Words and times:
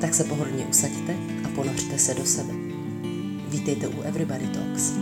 Tak 0.00 0.14
se 0.14 0.24
pohodlně 0.24 0.66
usaďte 0.66 1.16
a 1.44 1.48
ponořte 1.54 1.98
se 1.98 2.14
do 2.14 2.24
sebe. 2.24 2.52
Vítejte 3.48 3.88
u 3.88 4.02
Everybody 4.02 4.46
Talks. 4.46 4.92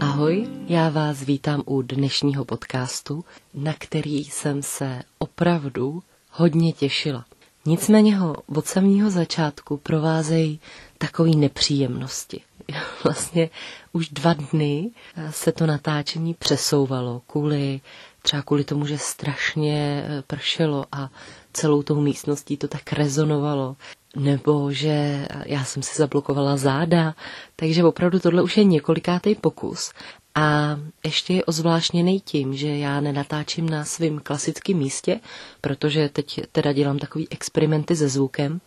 Ahoj, 0.00 0.46
já 0.68 0.88
vás 0.88 1.22
vítám 1.22 1.62
u 1.66 1.82
dnešního 1.82 2.44
podcastu, 2.44 3.24
na 3.54 3.74
který 3.78 4.24
jsem 4.24 4.62
se 4.62 5.02
opravdu 5.18 6.02
hodně 6.30 6.72
těšila. 6.72 7.24
Nicméně 7.66 8.16
ho 8.16 8.36
od 8.46 8.66
samého 8.66 9.10
začátku 9.10 9.76
provázejí 9.76 10.60
takové 10.98 11.30
nepříjemnosti. 11.30 12.40
Vlastně 13.04 13.50
už 13.92 14.08
dva 14.08 14.32
dny 14.34 14.90
se 15.30 15.52
to 15.52 15.66
natáčení 15.66 16.34
přesouvalo 16.34 17.22
kvůli 17.26 17.80
třeba 18.22 18.42
kvůli 18.42 18.64
tomu, 18.64 18.86
že 18.86 18.98
strašně 18.98 20.04
eh, 20.06 20.22
pršelo 20.26 20.84
a 20.92 21.10
celou 21.52 21.82
tou 21.82 22.00
místností 22.00 22.56
to 22.56 22.68
tak 22.68 22.92
rezonovalo, 22.92 23.76
nebo 24.16 24.72
že 24.72 25.26
já 25.46 25.64
jsem 25.64 25.82
si 25.82 25.96
zablokovala 25.98 26.56
záda, 26.56 27.14
takže 27.56 27.84
opravdu 27.84 28.20
tohle 28.20 28.42
už 28.42 28.56
je 28.56 28.64
několikátý 28.64 29.34
pokus. 29.34 29.92
A 30.34 30.76
ještě 31.04 31.34
je 31.34 31.44
ozvláštněný 31.44 32.20
tím, 32.20 32.54
že 32.56 32.68
já 32.68 33.00
nenatáčím 33.00 33.68
na 33.70 33.84
svém 33.84 34.18
klasickém 34.18 34.76
místě, 34.76 35.20
protože 35.60 36.08
teď 36.08 36.40
teda 36.52 36.72
dělám 36.72 36.98
takový 36.98 37.28
experimenty 37.30 37.96
se 37.96 38.08
zvukem 38.08 38.60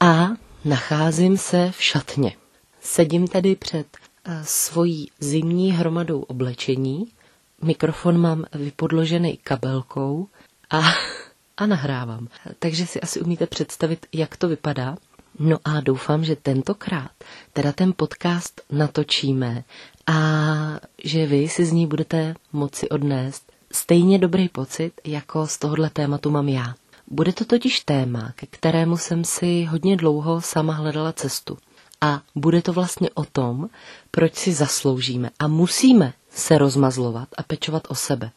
a 0.00 0.28
nacházím 0.64 1.36
se 1.36 1.70
v 1.70 1.82
šatně. 1.82 2.32
Sedím 2.82 3.28
tady 3.28 3.56
před 3.56 3.86
eh, 4.24 4.40
svojí 4.44 5.10
zimní 5.20 5.72
hromadou 5.72 6.20
oblečení, 6.20 7.06
mikrofon 7.62 8.18
mám 8.18 8.44
vypodložený 8.54 9.36
kabelkou 9.36 10.28
a, 10.70 10.80
a 11.56 11.66
nahrávám. 11.66 12.28
Takže 12.58 12.86
si 12.86 13.00
asi 13.00 13.20
umíte 13.20 13.46
představit, 13.46 14.06
jak 14.12 14.36
to 14.36 14.48
vypadá. 14.48 14.96
No 15.38 15.58
a 15.64 15.80
doufám, 15.80 16.24
že 16.24 16.36
tentokrát 16.36 17.10
teda 17.52 17.72
ten 17.72 17.92
podcast 17.96 18.60
natočíme 18.72 19.64
a 20.06 20.14
že 21.04 21.26
vy 21.26 21.48
si 21.48 21.64
z 21.64 21.72
ní 21.72 21.86
budete 21.86 22.34
moci 22.52 22.88
odnést 22.88 23.52
stejně 23.72 24.18
dobrý 24.18 24.48
pocit, 24.48 24.92
jako 25.04 25.46
z 25.46 25.58
tohohle 25.58 25.90
tématu 25.90 26.30
mám 26.30 26.48
já. 26.48 26.74
Bude 27.06 27.32
to 27.32 27.44
totiž 27.44 27.80
téma, 27.80 28.32
ke 28.36 28.46
kterému 28.46 28.96
jsem 28.96 29.24
si 29.24 29.64
hodně 29.64 29.96
dlouho 29.96 30.40
sama 30.40 30.72
hledala 30.72 31.12
cestu. 31.12 31.58
A 32.02 32.22
bude 32.34 32.62
to 32.62 32.72
vlastně 32.72 33.10
o 33.14 33.24
tom, 33.24 33.68
proč 34.10 34.34
si 34.34 34.52
zasloužíme 34.52 35.30
a 35.38 35.48
musíme 35.48 36.12
se 36.30 36.58
rozmazlovat 36.58 37.28
a 37.38 37.42
pečovat 37.42 37.82
o 37.88 37.94
sebe. 37.94 38.30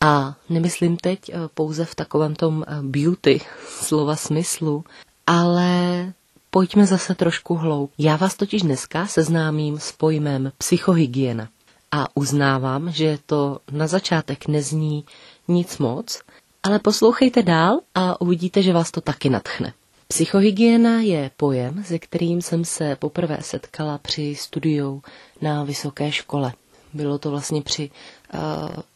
A 0.00 0.34
nemyslím 0.48 0.96
teď 0.96 1.28
eh, 1.28 1.34
pouze 1.54 1.84
v 1.84 1.94
takovém 1.94 2.34
tom 2.34 2.64
eh, 2.66 2.78
beauty 2.82 3.40
slova 3.68 4.16
smyslu, 4.16 4.84
ale 5.26 6.12
pojďme 6.50 6.86
zase 6.86 7.14
trošku 7.14 7.54
hloub. 7.54 7.90
Já 7.98 8.16
vás 8.16 8.34
totiž 8.34 8.62
dneska 8.62 9.06
seznámím 9.06 9.78
s 9.78 9.92
pojmem 9.92 10.52
psychohygiena. 10.58 11.48
A 11.92 12.06
uznávám, 12.16 12.92
že 12.92 13.18
to 13.26 13.58
na 13.70 13.86
začátek 13.86 14.46
nezní 14.48 15.04
nic 15.48 15.78
moc, 15.78 16.20
ale 16.62 16.78
poslouchejte 16.78 17.42
dál 17.42 17.80
a 17.94 18.20
uvidíte, 18.20 18.62
že 18.62 18.72
vás 18.72 18.90
to 18.90 19.00
taky 19.00 19.30
natchne. 19.30 19.72
Psychohygiena 20.12 21.00
je 21.00 21.30
pojem, 21.36 21.84
se 21.84 21.98
kterým 21.98 22.42
jsem 22.42 22.64
se 22.64 22.96
poprvé 22.96 23.38
setkala 23.40 23.98
při 23.98 24.34
studiu 24.34 25.02
na 25.40 25.64
vysoké 25.64 26.12
škole. 26.12 26.52
Bylo 26.94 27.18
to 27.18 27.30
vlastně 27.30 27.62
při 27.62 27.90
uh, 28.34 28.40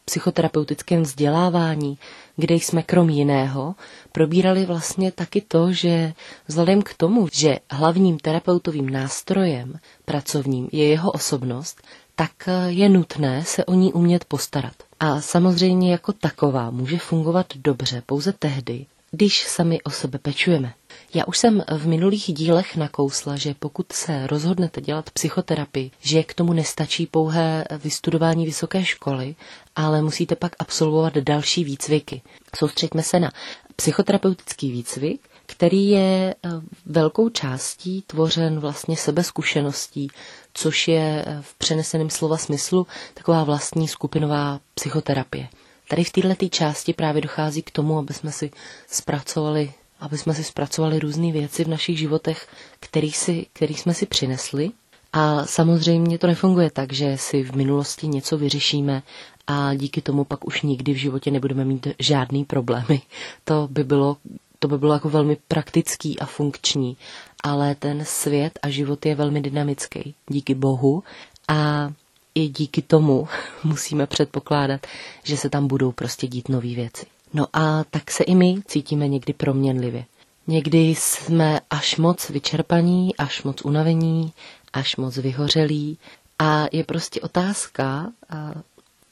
psychoterapeutickém 0.05 1.01
vzdělávání, 1.01 1.97
kde 2.35 2.55
jsme 2.55 2.83
krom 2.83 3.09
jiného 3.09 3.75
probírali 4.11 4.65
vlastně 4.65 5.11
taky 5.11 5.41
to, 5.41 5.71
že 5.71 6.13
vzhledem 6.47 6.81
k 6.81 6.93
tomu, 6.93 7.27
že 7.33 7.59
hlavním 7.71 8.19
terapeutovým 8.19 8.89
nástrojem 8.89 9.79
pracovním 10.05 10.69
je 10.71 10.87
jeho 10.87 11.11
osobnost, 11.11 11.81
tak 12.15 12.31
eh, 12.47 12.51
je 12.71 12.89
nutné 12.89 13.43
se 13.45 13.65
o 13.65 13.73
ní 13.73 13.93
umět 13.93 14.25
postarat. 14.25 14.73
A 14.99 15.21
samozřejmě 15.21 15.91
jako 15.91 16.13
taková 16.13 16.71
může 16.71 16.97
fungovat 16.97 17.45
dobře 17.55 18.03
pouze 18.05 18.33
tehdy, 18.33 18.85
když 19.11 19.43
sami 19.47 19.81
o 19.81 19.89
sebe 19.89 20.19
pečujeme. 20.19 20.73
Já 21.13 21.25
už 21.27 21.37
jsem 21.37 21.63
v 21.77 21.87
minulých 21.87 22.33
dílech 22.33 22.75
nakousla, 22.75 23.35
že 23.35 23.53
pokud 23.59 23.91
se 23.91 24.27
rozhodnete 24.27 24.81
dělat 24.81 25.09
psychoterapii, 25.09 25.91
že 25.99 26.23
k 26.23 26.33
tomu 26.33 26.53
nestačí 26.53 27.05
pouhé 27.07 27.65
vystudování 27.83 28.45
vysoké 28.45 28.85
školy, 28.85 29.35
ale 29.75 30.01
musíte 30.01 30.35
pak 30.35 30.55
absolvovat 30.59 31.13
další 31.17 31.63
výcviky. 31.63 32.21
Soustřeďme 32.55 33.03
se 33.03 33.19
na 33.19 33.31
psychoterapeutický 33.75 34.71
výcvik, 34.71 35.21
který 35.45 35.89
je 35.89 36.35
eh, 36.45 36.49
velkou 36.85 37.29
částí 37.29 38.03
tvořen 38.07 38.59
vlastně 38.59 38.97
sebezkušeností, 38.97 40.07
což 40.53 40.87
je 40.87 41.23
eh, 41.27 41.37
v 41.41 41.53
přeneseném 41.55 42.09
slova 42.09 42.37
smyslu 42.37 42.87
taková 43.13 43.43
vlastní 43.43 43.87
skupinová 43.87 44.59
psychoterapie. 44.73 45.47
Tady 45.89 46.03
v 46.03 46.11
této 46.11 46.47
části 46.49 46.93
právě 46.93 47.21
dochází 47.21 47.61
k 47.61 47.71
tomu, 47.71 47.97
aby 47.97 48.13
jsme 48.13 48.31
si 48.31 48.51
zpracovali 48.87 49.73
aby 49.99 50.17
jsme 50.17 50.33
si 50.33 50.43
zpracovali 50.43 50.99
různé 50.99 51.31
věci 51.31 51.63
v 51.63 51.67
našich 51.67 51.97
životech, 51.99 52.47
který, 52.79 53.11
si, 53.11 53.45
který 53.53 53.73
jsme 53.73 53.93
si 53.93 54.05
přinesli. 54.05 54.71
A 55.13 55.45
samozřejmě 55.45 56.17
to 56.17 56.27
nefunguje 56.27 56.71
tak, 56.71 56.93
že 56.93 57.17
si 57.17 57.43
v 57.43 57.55
minulosti 57.55 58.07
něco 58.07 58.37
vyřešíme 58.37 59.03
a 59.47 59.73
díky 59.73 60.01
tomu 60.01 60.23
pak 60.23 60.47
už 60.47 60.61
nikdy 60.61 60.93
v 60.93 60.97
životě 60.97 61.31
nebudeme 61.31 61.65
mít 61.65 61.87
žádný 61.99 62.45
problémy. 62.45 63.01
To 63.43 63.67
by 63.71 63.83
bylo, 63.83 64.17
to 64.59 64.67
by 64.67 64.77
bylo 64.77 64.93
jako 64.93 65.09
velmi 65.09 65.37
praktický 65.47 66.19
a 66.19 66.25
funkční, 66.25 66.97
ale 67.43 67.75
ten 67.75 68.05
svět 68.05 68.59
a 68.61 68.69
život 68.69 69.05
je 69.05 69.15
velmi 69.15 69.41
dynamický, 69.41 70.15
díky 70.29 70.55
Bohu 70.55 71.03
a 71.47 71.89
i 72.35 72.47
díky 72.47 72.81
tomu 72.81 73.27
musíme 73.63 74.07
předpokládat, 74.07 74.87
že 75.23 75.37
se 75.37 75.49
tam 75.49 75.67
budou 75.67 75.91
prostě 75.91 76.27
dít 76.27 76.49
nové 76.49 76.67
věci. 76.75 77.05
No 77.37 77.47
a 77.53 77.83
tak 77.83 78.11
se 78.11 78.23
i 78.23 78.35
my 78.35 78.55
cítíme 78.65 79.07
někdy 79.07 79.33
proměnlivě. 79.33 80.05
Někdy 80.47 80.79
jsme 80.79 81.59
až 81.69 81.97
moc 81.97 82.29
vyčerpaní, 82.29 83.15
až 83.17 83.43
moc 83.43 83.61
unavení, 83.65 84.33
až 84.73 84.95
moc 84.95 85.17
vyhořelí 85.17 85.97
a 86.39 86.65
je 86.71 86.83
prostě 86.83 87.21
otázka, 87.21 88.11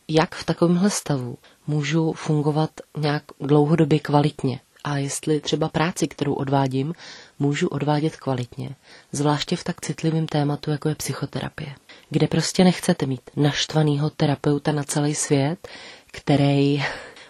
jak 0.08 0.36
v 0.36 0.46
takovémhle 0.46 0.90
stavu 0.90 1.38
můžu 1.68 2.14
fungovat 2.14 2.70
nějak 2.98 3.24
dlouhodobě 3.40 4.00
kvalitně 4.00 4.60
a 4.84 4.98
jestli 4.98 5.40
třeba 5.40 5.70
práci, 5.70 6.08
kterou 6.08 6.34
odvádím, 6.34 6.94
můžu 7.40 7.68
odvádět 7.68 8.16
kvalitně, 8.16 8.70
zvláště 9.12 9.56
v 9.56 9.64
tak 9.64 9.82
citlivém 9.82 10.28
tématu, 10.28 10.72
jako 10.72 10.90
je 10.90 10.96
psychoterapie, 10.96 11.76
kde 12.10 12.28
prostě 12.28 12.64
nechcete 12.64 13.06
mít 13.06 13.22
naštvanýho 13.36 14.10
terapeuta 14.10 14.72
na 14.72 14.84
celý 14.84 15.16
svět, 15.16 15.68
který 16.12 16.84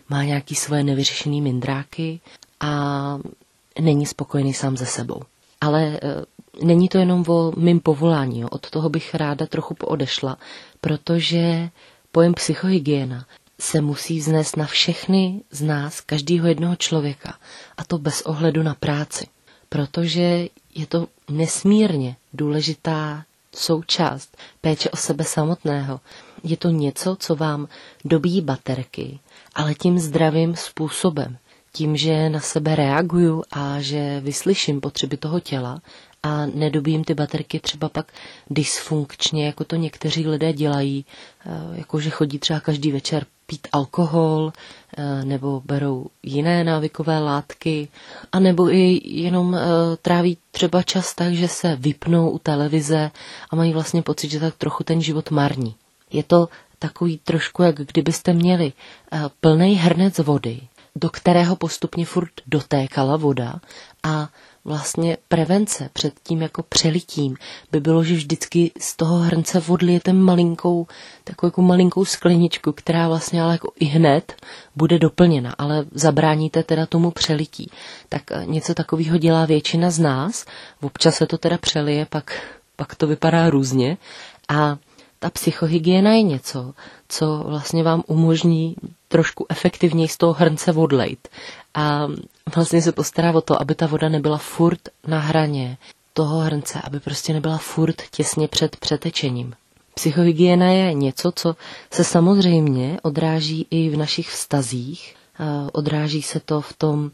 má 0.09 0.23
nějaký 0.23 0.55
svoje 0.55 0.83
nevyřešené 0.83 1.41
mindráky 1.41 2.19
a 2.59 2.69
není 3.79 4.05
spokojený 4.05 4.53
sám 4.53 4.77
ze 4.77 4.85
sebou. 4.85 5.21
Ale 5.61 5.83
e, 5.83 5.99
není 6.65 6.89
to 6.89 6.97
jenom 6.97 7.23
o 7.27 7.53
mým 7.57 7.79
povolání, 7.79 8.39
jo. 8.39 8.47
od 8.51 8.69
toho 8.69 8.89
bych 8.89 9.15
ráda 9.15 9.45
trochu 9.45 9.73
poodešla, 9.73 10.37
protože 10.81 11.69
pojem 12.11 12.33
psychohygiena 12.33 13.25
se 13.59 13.81
musí 13.81 14.19
vznést 14.19 14.57
na 14.57 14.65
všechny 14.65 15.41
z 15.51 15.61
nás, 15.61 16.01
každého 16.01 16.47
jednoho 16.47 16.75
člověka, 16.75 17.37
a 17.77 17.83
to 17.83 17.97
bez 17.97 18.21
ohledu 18.21 18.63
na 18.63 18.75
práci, 18.75 19.27
protože 19.69 20.47
je 20.75 20.87
to 20.87 21.07
nesmírně 21.29 22.15
důležitá 22.33 23.25
součást 23.55 24.37
péče 24.61 24.89
o 24.89 24.97
sebe 24.97 25.23
samotného. 25.23 25.99
Je 26.43 26.57
to 26.57 26.69
něco, 26.69 27.15
co 27.19 27.35
vám 27.35 27.67
dobíjí 28.05 28.41
baterky, 28.41 29.19
ale 29.55 29.75
tím 29.75 29.99
zdravým 29.99 30.55
způsobem. 30.55 31.37
Tím, 31.71 31.97
že 31.97 32.29
na 32.29 32.39
sebe 32.39 32.75
reaguju 32.75 33.43
a 33.51 33.81
že 33.81 34.19
vyslyším 34.19 34.81
potřeby 34.81 35.17
toho 35.17 35.39
těla 35.39 35.81
a 36.23 36.45
nedobím 36.45 37.03
ty 37.03 37.13
baterky 37.13 37.59
třeba 37.59 37.89
pak 37.89 38.11
dysfunkčně, 38.49 39.45
jako 39.45 39.63
to 39.63 39.75
někteří 39.75 40.27
lidé 40.27 40.53
dělají, 40.53 41.05
eh, 41.45 41.51
jako 41.77 41.99
že 41.99 42.09
chodí 42.09 42.39
třeba 42.39 42.59
každý 42.59 42.91
večer 42.91 43.25
pít 43.45 43.67
alkohol 43.71 44.53
eh, 44.97 45.25
nebo 45.25 45.61
berou 45.65 46.05
jiné 46.23 46.63
návykové 46.63 47.19
látky, 47.19 47.87
a 48.31 48.39
nebo 48.39 48.69
i 48.73 49.01
jenom 49.05 49.57
tráví 50.01 50.37
třeba 50.51 50.83
čas 50.83 51.15
tak, 51.15 51.33
že 51.33 51.47
se 51.47 51.75
vypnou 51.75 52.29
u 52.29 52.39
televize 52.39 53.11
a 53.49 53.55
mají 53.55 53.73
vlastně 53.73 54.01
pocit, 54.01 54.31
že 54.31 54.39
tak 54.39 54.55
trochu 54.55 54.83
ten 54.83 55.01
život 55.01 55.31
marní. 55.31 55.75
Je 56.11 56.23
to 56.23 56.47
takový 56.79 57.17
trošku, 57.23 57.63
jak 57.63 57.75
kdybyste 57.75 58.33
měli 58.33 58.73
plný 59.39 59.75
hrnec 59.75 60.19
vody, 60.19 60.61
do 60.95 61.09
kterého 61.09 61.55
postupně 61.55 62.05
furt 62.05 62.31
dotékala 62.47 63.17
voda 63.17 63.55
a 64.03 64.29
vlastně 64.65 65.17
prevence 65.27 65.89
před 65.93 66.13
tím 66.23 66.41
jako 66.41 66.63
přelitím 66.63 67.37
by 67.71 67.79
bylo, 67.79 68.03
že 68.03 68.15
vždycky 68.15 68.71
z 68.79 68.95
toho 68.95 69.17
hrnce 69.17 69.63
odlijete 69.67 70.13
malinkou, 70.13 70.87
takovou 71.23 71.47
jako 71.47 71.61
malinkou 71.61 72.05
skleničku, 72.05 72.71
která 72.71 73.07
vlastně 73.07 73.41
ale 73.41 73.51
jako 73.51 73.71
i 73.79 73.85
hned 73.85 74.33
bude 74.75 74.99
doplněna, 74.99 75.55
ale 75.57 75.85
zabráníte 75.91 76.63
teda 76.63 76.85
tomu 76.85 77.11
přelití. 77.11 77.71
Tak 78.09 78.21
eh, 78.31 78.45
něco 78.45 78.73
takového 78.73 79.17
dělá 79.17 79.45
většina 79.45 79.91
z 79.91 79.99
nás, 79.99 80.45
občas 80.81 81.15
se 81.15 81.27
to 81.27 81.37
teda 81.37 81.57
přelije, 81.57 82.05
pak, 82.05 82.41
pak 82.75 82.95
to 82.95 83.07
vypadá 83.07 83.49
různě 83.49 83.97
a 84.49 84.77
ta 85.25 85.29
psychohygiena 85.29 86.13
je 86.13 86.21
něco, 86.21 86.73
co 87.09 87.43
vlastně 87.47 87.83
vám 87.83 88.03
umožní 88.07 88.75
trošku 89.07 89.45
efektivněji 89.49 90.07
z 90.07 90.17
toho 90.17 90.33
hrnce 90.33 90.71
odlejt. 90.73 91.27
A 91.73 92.07
vlastně 92.55 92.81
se 92.81 92.91
postará 92.91 93.31
o 93.33 93.41
to, 93.41 93.61
aby 93.61 93.75
ta 93.75 93.87
voda 93.87 94.09
nebyla 94.09 94.37
furt 94.37 94.79
na 95.07 95.19
hraně 95.19 95.77
toho 96.13 96.39
hrnce, 96.39 96.81
aby 96.83 96.99
prostě 96.99 97.33
nebyla 97.33 97.57
furt 97.57 97.95
těsně 98.11 98.47
před 98.47 98.75
přetečením. 98.75 99.53
Psychohygiena 99.95 100.65
je 100.71 100.93
něco, 100.93 101.31
co 101.35 101.55
se 101.91 102.03
samozřejmě 102.03 102.97
odráží 103.03 103.67
i 103.71 103.89
v 103.89 103.97
našich 103.97 104.29
vztazích. 104.29 105.15
Odráží 105.71 106.21
se 106.21 106.39
to 106.39 106.61
v 106.61 106.73
tom, 106.73 107.11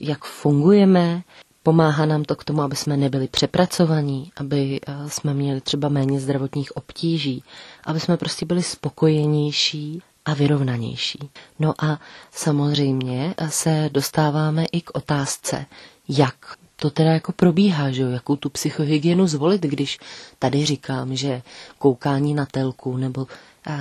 jak 0.00 0.24
fungujeme, 0.24 1.22
Pomáhá 1.66 2.06
nám 2.06 2.24
to 2.24 2.36
k 2.36 2.44
tomu, 2.44 2.62
aby 2.62 2.76
jsme 2.76 2.96
nebyli 2.96 3.28
přepracovaní, 3.28 4.32
aby 4.36 4.80
jsme 5.06 5.34
měli 5.34 5.60
třeba 5.60 5.88
méně 5.88 6.20
zdravotních 6.20 6.76
obtíží, 6.76 7.44
aby 7.84 8.00
jsme 8.00 8.16
prostě 8.16 8.46
byli 8.46 8.62
spokojenější 8.62 10.02
a 10.24 10.34
vyrovnanější. 10.34 11.18
No 11.58 11.74
a 11.78 12.00
samozřejmě 12.32 13.34
se 13.48 13.90
dostáváme 13.92 14.64
i 14.72 14.80
k 14.80 14.90
otázce, 14.94 15.66
jak 16.08 16.36
to 16.76 16.90
teda 16.90 17.12
jako 17.12 17.32
probíhá, 17.32 17.90
že 17.90 18.02
jo, 18.02 18.08
jakou 18.08 18.36
tu 18.36 18.50
psychohygienu 18.50 19.26
zvolit, 19.26 19.62
když 19.62 19.98
tady 20.38 20.64
říkám, 20.64 21.16
že 21.16 21.42
koukání 21.78 22.34
na 22.34 22.46
telku 22.46 22.96
nebo 22.96 23.26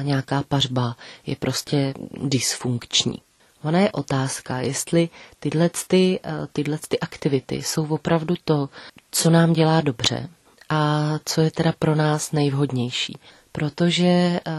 nějaká 0.01 0.43
pařba 0.47 0.95
je 1.25 1.35
prostě 1.35 1.93
dysfunkční. 2.23 3.17
Ona 3.65 3.79
je 3.79 3.91
otázka, 3.91 4.57
jestli 4.57 5.09
tyhle, 5.39 5.69
ty, 5.87 6.19
tyhle 6.53 6.77
ty 6.87 6.99
aktivity 6.99 7.55
jsou 7.55 7.87
opravdu 7.87 8.35
to, 8.45 8.69
co 9.11 9.29
nám 9.29 9.53
dělá 9.53 9.81
dobře 9.81 10.29
a 10.69 11.11
co 11.25 11.41
je 11.41 11.51
teda 11.51 11.73
pro 11.79 11.95
nás 11.95 12.31
nejvhodnější 12.31 13.17
protože 13.55 14.39
uh, 14.47 14.53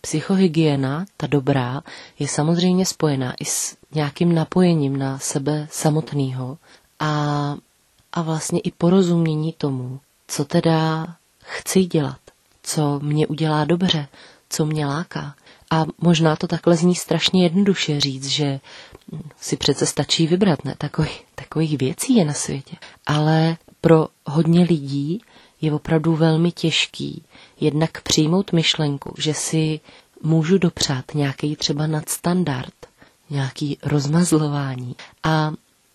psychohygiena, 0.00 1.04
ta 1.16 1.26
dobrá, 1.26 1.82
je 2.18 2.28
samozřejmě 2.28 2.86
spojená 2.86 3.34
i 3.40 3.44
s 3.44 3.76
nějakým 3.94 4.34
napojením 4.34 4.96
na 4.96 5.18
sebe 5.18 5.68
samotného 5.70 6.58
a, 7.00 7.10
a 8.12 8.22
vlastně 8.22 8.60
i 8.60 8.70
porozumění 8.70 9.52
tomu, 9.52 10.00
co 10.28 10.44
teda 10.44 11.06
chci 11.44 11.84
dělat, 11.84 12.18
co 12.62 13.00
mě 13.02 13.26
udělá 13.26 13.64
dobře, 13.64 14.08
co 14.50 14.66
mě 14.66 14.86
láká. 14.86 15.34
A 15.70 15.84
možná 15.98 16.36
to 16.36 16.46
takhle 16.46 16.76
zní 16.76 16.94
strašně 16.94 17.42
jednoduše 17.42 18.00
říct, 18.00 18.26
že 18.26 18.60
si 19.40 19.56
přece 19.56 19.86
stačí 19.86 20.26
vybrat, 20.26 20.64
ne? 20.64 20.74
Takových, 20.78 21.24
takových 21.34 21.78
věcí 21.78 22.14
je 22.16 22.24
na 22.24 22.32
světě. 22.32 22.76
Ale 23.06 23.56
pro 23.80 24.08
hodně 24.26 24.60
lidí 24.64 25.20
je 25.60 25.72
opravdu 25.72 26.16
velmi 26.16 26.52
těžký 26.52 27.22
jednak 27.60 28.02
přijmout 28.02 28.52
myšlenku, 28.52 29.14
že 29.18 29.34
si 29.34 29.80
můžu 30.22 30.58
dopřát 30.58 31.04
nějaký 31.14 31.56
třeba 31.56 31.86
nadstandard, 31.86 32.74
nějaký 33.30 33.78
rozmazlování 33.82 34.96
a 35.22 35.52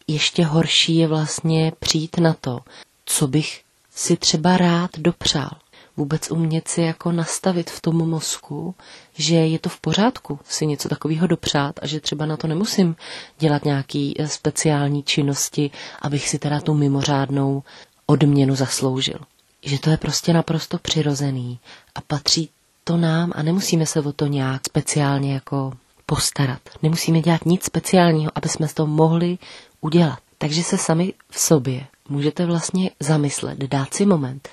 ještě 0.08 0.46
horší 0.46 0.96
je 0.96 1.08
vlastně 1.08 1.72
přijít 1.80 2.18
na 2.18 2.34
to, 2.34 2.60
co 3.06 3.28
bych 3.28 3.64
si 3.96 4.18
třeba 4.18 4.58
rád 4.58 4.92
dopřál. 4.98 5.52
Vůbec 5.98 6.32
umět 6.32 6.68
si 6.68 6.82
jako 6.82 7.12
nastavit 7.12 7.70
v 7.70 7.82
tom 7.82 8.10
mozku, 8.10 8.76
že 9.14 9.36
je 9.36 9.60
to 9.60 9.70
v 9.70 9.80
pořádku 9.80 10.40
si 10.46 10.66
něco 10.66 10.90
takového 10.90 11.28
dopřát 11.28 11.80
a 11.82 11.88
že 11.88 12.00
třeba 12.00 12.26
na 12.26 12.38
to 12.38 12.48
nemusím 12.48 12.96
dělat 13.40 13.66
nějaký 13.66 14.16
eh, 14.22 14.28
speciální 14.28 15.04
činnosti, 15.04 15.72
abych 16.02 16.30
si 16.30 16.40
teda 16.40 16.62
tu 16.62 16.74
mimořádnou 16.74 17.64
odměnu 18.06 18.56
zasloužil 18.56 19.20
že 19.66 19.80
to 19.80 19.90
je 19.90 19.98
prostě 19.98 20.34
naprosto 20.34 20.78
přirozený 20.78 21.60
a 21.96 22.02
patří 22.02 22.50
to 22.84 22.98
nám 22.98 23.32
a 23.36 23.44
nemusíme 23.44 23.86
se 23.86 24.00
o 24.00 24.14
to 24.14 24.26
nějak 24.28 24.62
speciálně 24.68 25.34
jako 25.34 25.72
postarat. 26.06 26.60
Nemusíme 26.82 27.22
dělat 27.22 27.46
nic 27.46 27.64
speciálního, 27.64 28.32
aby 28.36 28.50
jsme 28.50 28.68
to 28.68 28.88
mohli 28.88 29.38
udělat. 29.82 30.20
Takže 30.38 30.64
se 30.64 30.78
sami 30.78 31.14
v 31.30 31.40
sobě 31.40 31.86
můžete 32.10 32.46
vlastně 32.46 32.92
zamyslet, 33.00 33.58
dát 33.58 33.94
si 33.94 34.06
moment 34.06 34.50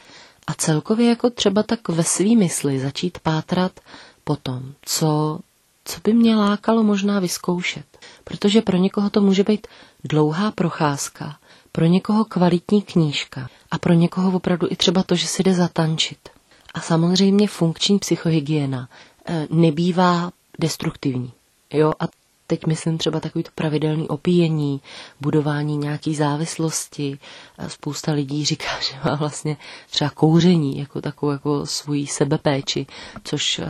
a 0.51 0.55
celkově 0.55 1.09
jako 1.09 1.31
třeba 1.31 1.63
tak 1.63 1.89
ve 1.89 2.05
svý 2.05 2.37
mysli 2.37 2.81
začít 2.81 3.19
pátrat 3.19 3.81
po 4.25 4.37
tom, 4.37 4.75
co, 4.83 5.39
co 5.85 6.01
by 6.05 6.13
mě 6.13 6.37
lákalo 6.37 6.83
možná 6.83 7.21
vyzkoušet. 7.21 7.85
Protože 8.25 8.63
pro 8.63 8.77
někoho 8.77 9.11
to 9.11 9.21
může 9.21 9.45
být 9.45 9.67
dlouhá 10.05 10.51
procházka, 10.51 11.37
pro 11.73 11.85
někoho 11.87 12.25
kvalitní 12.25 12.83
knížka 12.83 13.49
a 13.71 13.79
pro 13.79 13.93
někoho 13.93 14.33
opravdu 14.37 14.67
i 14.71 14.77
třeba 14.77 15.03
to, 15.03 15.15
že 15.15 15.27
si 15.27 15.43
jde 15.43 15.55
zatančit. 15.55 16.29
A 16.75 16.81
samozřejmě 16.81 17.49
funkční 17.49 17.99
psychohygiena 17.99 18.89
eh, 19.27 19.47
nebývá 19.51 20.31
destruktivní. 20.59 21.33
Jo? 21.73 21.93
A 22.01 22.05
teď 22.51 22.67
myslím 22.67 22.99
třeba 22.99 23.21
takový 23.21 23.45
to 23.45 23.51
pravidelný 23.55 24.09
opíjení, 24.09 24.81
budování 25.21 25.77
nějaký 25.77 26.15
závislosti. 26.15 27.19
Spousta 27.69 28.13
lidí 28.13 28.45
říká, 28.45 28.81
že 28.81 28.95
má 29.05 29.15
vlastně 29.15 29.57
třeba 29.91 30.11
kouření 30.11 30.79
jako 30.79 31.01
takovou 31.01 31.33
jako 31.33 31.67
svoji 31.67 32.07
sebepéči, 32.07 32.87
což, 33.25 33.59
eh, 33.59 33.65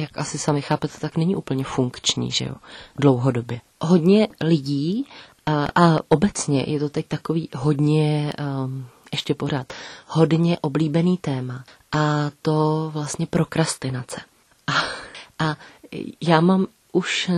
jak 0.00 0.18
asi 0.18 0.38
sami 0.38 0.62
chápete, 0.62 0.98
tak 0.98 1.16
není 1.16 1.36
úplně 1.36 1.64
funkční, 1.64 2.30
že 2.30 2.44
jo, 2.44 2.54
dlouhodobě. 2.98 3.60
Hodně 3.80 4.28
lidí 4.40 5.06
a, 5.46 5.66
a 5.74 5.98
obecně 6.08 6.64
je 6.66 6.80
to 6.80 6.88
teď 6.88 7.06
takový 7.06 7.48
hodně, 7.56 8.32
um, 8.64 8.86
ještě 9.12 9.34
pořád, 9.34 9.72
hodně 10.06 10.58
oblíbený 10.60 11.16
téma. 11.16 11.64
A 11.92 12.30
to 12.42 12.90
vlastně 12.94 13.26
prokrastinace. 13.26 14.20
A, 14.66 14.72
a 15.46 15.56
já 16.20 16.40
mám 16.40 16.66
už 16.92 17.28
eh, 17.28 17.34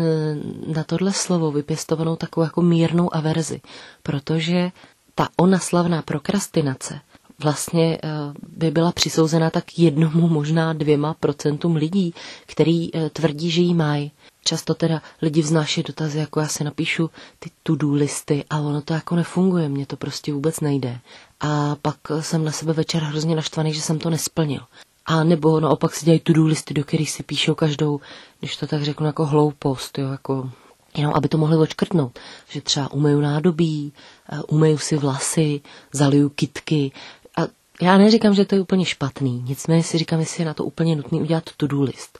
na 0.74 0.84
tohle 0.84 1.12
slovo 1.12 1.52
vypěstovanou 1.52 2.16
takovou 2.16 2.44
jako 2.44 2.62
mírnou 2.62 3.14
averzi, 3.14 3.60
protože 4.02 4.70
ta 5.14 5.28
ona 5.36 5.58
slavná 5.58 6.02
prokrastinace 6.02 7.00
vlastně 7.38 7.98
eh, 8.02 8.08
by 8.56 8.70
byla 8.70 8.92
přisouzena 8.92 9.50
tak 9.50 9.78
jednomu, 9.78 10.28
možná 10.28 10.72
dvěma 10.72 11.14
procentům 11.14 11.76
lidí, 11.76 12.14
který 12.46 12.96
eh, 12.96 13.10
tvrdí, 13.10 13.50
že 13.50 13.60
jí 13.60 13.74
mají. 13.74 14.12
Často 14.44 14.74
teda 14.74 15.02
lidi 15.22 15.42
vznáší 15.42 15.82
dotazy, 15.82 16.18
jako 16.18 16.40
já 16.40 16.48
si 16.48 16.64
napíšu 16.64 17.10
ty 17.38 17.50
to-do 17.62 17.92
listy 17.92 18.44
a 18.50 18.60
ono 18.60 18.82
to 18.82 18.94
jako 18.94 19.16
nefunguje, 19.16 19.68
mně 19.68 19.86
to 19.86 19.96
prostě 19.96 20.32
vůbec 20.32 20.60
nejde. 20.60 20.98
A 21.40 21.76
pak 21.82 21.96
jsem 22.20 22.44
na 22.44 22.52
sebe 22.52 22.72
večer 22.72 23.02
hrozně 23.02 23.36
naštvaný, 23.36 23.74
že 23.74 23.80
jsem 23.80 23.98
to 23.98 24.10
nesplnil. 24.10 24.60
A 25.06 25.24
nebo 25.24 25.60
naopak 25.60 25.94
si 25.94 26.04
dělají 26.04 26.20
to-do 26.20 26.46
listy, 26.46 26.74
do 26.74 26.84
kterých 26.84 27.10
si 27.10 27.22
píšou 27.22 27.54
každou, 27.54 28.00
když 28.40 28.56
to 28.56 28.66
tak 28.66 28.82
řeknu, 28.82 29.06
jako 29.06 29.26
hloupost, 29.26 29.98
jo, 29.98 30.08
jako 30.08 30.50
jenom 30.96 31.12
aby 31.14 31.28
to 31.28 31.38
mohli 31.38 31.56
odškrtnout. 31.56 32.18
Že 32.48 32.60
třeba 32.60 32.92
umeju 32.92 33.20
nádobí, 33.20 33.92
eh, 34.32 34.42
umeju 34.42 34.78
si 34.78 34.96
vlasy, 34.96 35.60
zaliju 35.92 36.28
kitky. 36.28 36.92
A 37.36 37.42
já 37.80 37.98
neříkám, 37.98 38.34
že 38.34 38.44
to 38.44 38.54
je 38.54 38.60
úplně 38.60 38.84
špatný, 38.84 39.44
nicméně 39.46 39.82
si 39.82 39.98
říkám, 39.98 40.20
jestli 40.20 40.42
je 40.42 40.46
na 40.46 40.54
to 40.54 40.64
úplně 40.64 40.96
nutný 40.96 41.22
udělat 41.22 41.44
to-do 41.56 41.82
list. 41.82 42.18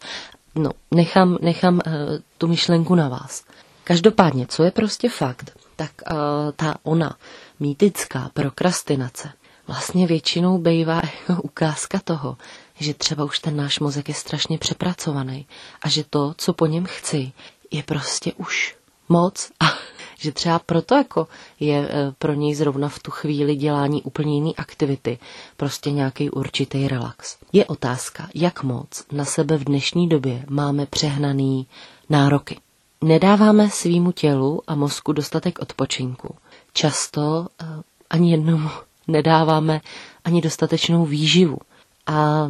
No, 0.54 0.70
nechám, 0.90 1.38
nechám 1.40 1.74
uh, 1.74 1.92
tu 2.38 2.48
myšlenku 2.48 2.94
na 2.94 3.08
vás. 3.08 3.44
Každopádně, 3.84 4.46
co 4.46 4.62
je 4.62 4.70
prostě 4.70 5.08
fakt, 5.08 5.58
tak 5.76 5.90
uh, 6.10 6.16
ta 6.56 6.74
ona, 6.82 7.16
mýtická 7.60 8.30
prokrastinace, 8.34 9.32
vlastně 9.66 10.06
většinou 10.06 10.58
bývá 10.58 10.94
jako 11.28 11.42
ukázka 11.42 12.00
toho, 12.04 12.36
že 12.80 12.94
třeba 12.94 13.24
už 13.24 13.38
ten 13.38 13.56
náš 13.56 13.80
mozek 13.80 14.08
je 14.08 14.14
strašně 14.14 14.58
přepracovaný 14.58 15.46
a 15.82 15.88
že 15.88 16.04
to, 16.10 16.34
co 16.36 16.52
po 16.52 16.66
něm 16.66 16.84
chci, 16.84 17.32
je 17.70 17.82
prostě 17.82 18.32
už 18.32 18.76
moc 19.08 19.50
a 19.60 19.64
že 20.18 20.32
třeba 20.32 20.58
proto 20.58 20.94
jako 20.94 21.28
je 21.60 21.88
e, 21.88 22.12
pro 22.18 22.32
něj 22.32 22.54
zrovna 22.54 22.88
v 22.88 22.98
tu 22.98 23.10
chvíli 23.10 23.56
dělání 23.56 24.02
úplně 24.02 24.34
jiný 24.34 24.56
aktivity, 24.56 25.18
prostě 25.56 25.90
nějaký 25.90 26.30
určitý 26.30 26.88
relax. 26.88 27.36
Je 27.52 27.64
otázka, 27.64 28.28
jak 28.34 28.62
moc 28.62 29.04
na 29.12 29.24
sebe 29.24 29.56
v 29.56 29.64
dnešní 29.64 30.08
době 30.08 30.44
máme 30.48 30.86
přehnaný 30.86 31.66
nároky. 32.10 32.58
nedáváme 33.02 33.70
svýmu 33.70 34.12
tělu 34.12 34.62
a 34.66 34.74
mozku 34.74 35.12
dostatek 35.12 35.58
odpočinku. 35.58 36.34
Často 36.72 37.20
uh, 37.62 37.68
ani 38.10 38.30
jednomu 38.30 38.68
nedáváme 39.08 39.80
ani 40.24 40.40
dostatečnou 40.40 41.04
výživu 41.06 41.58
a 42.06 42.48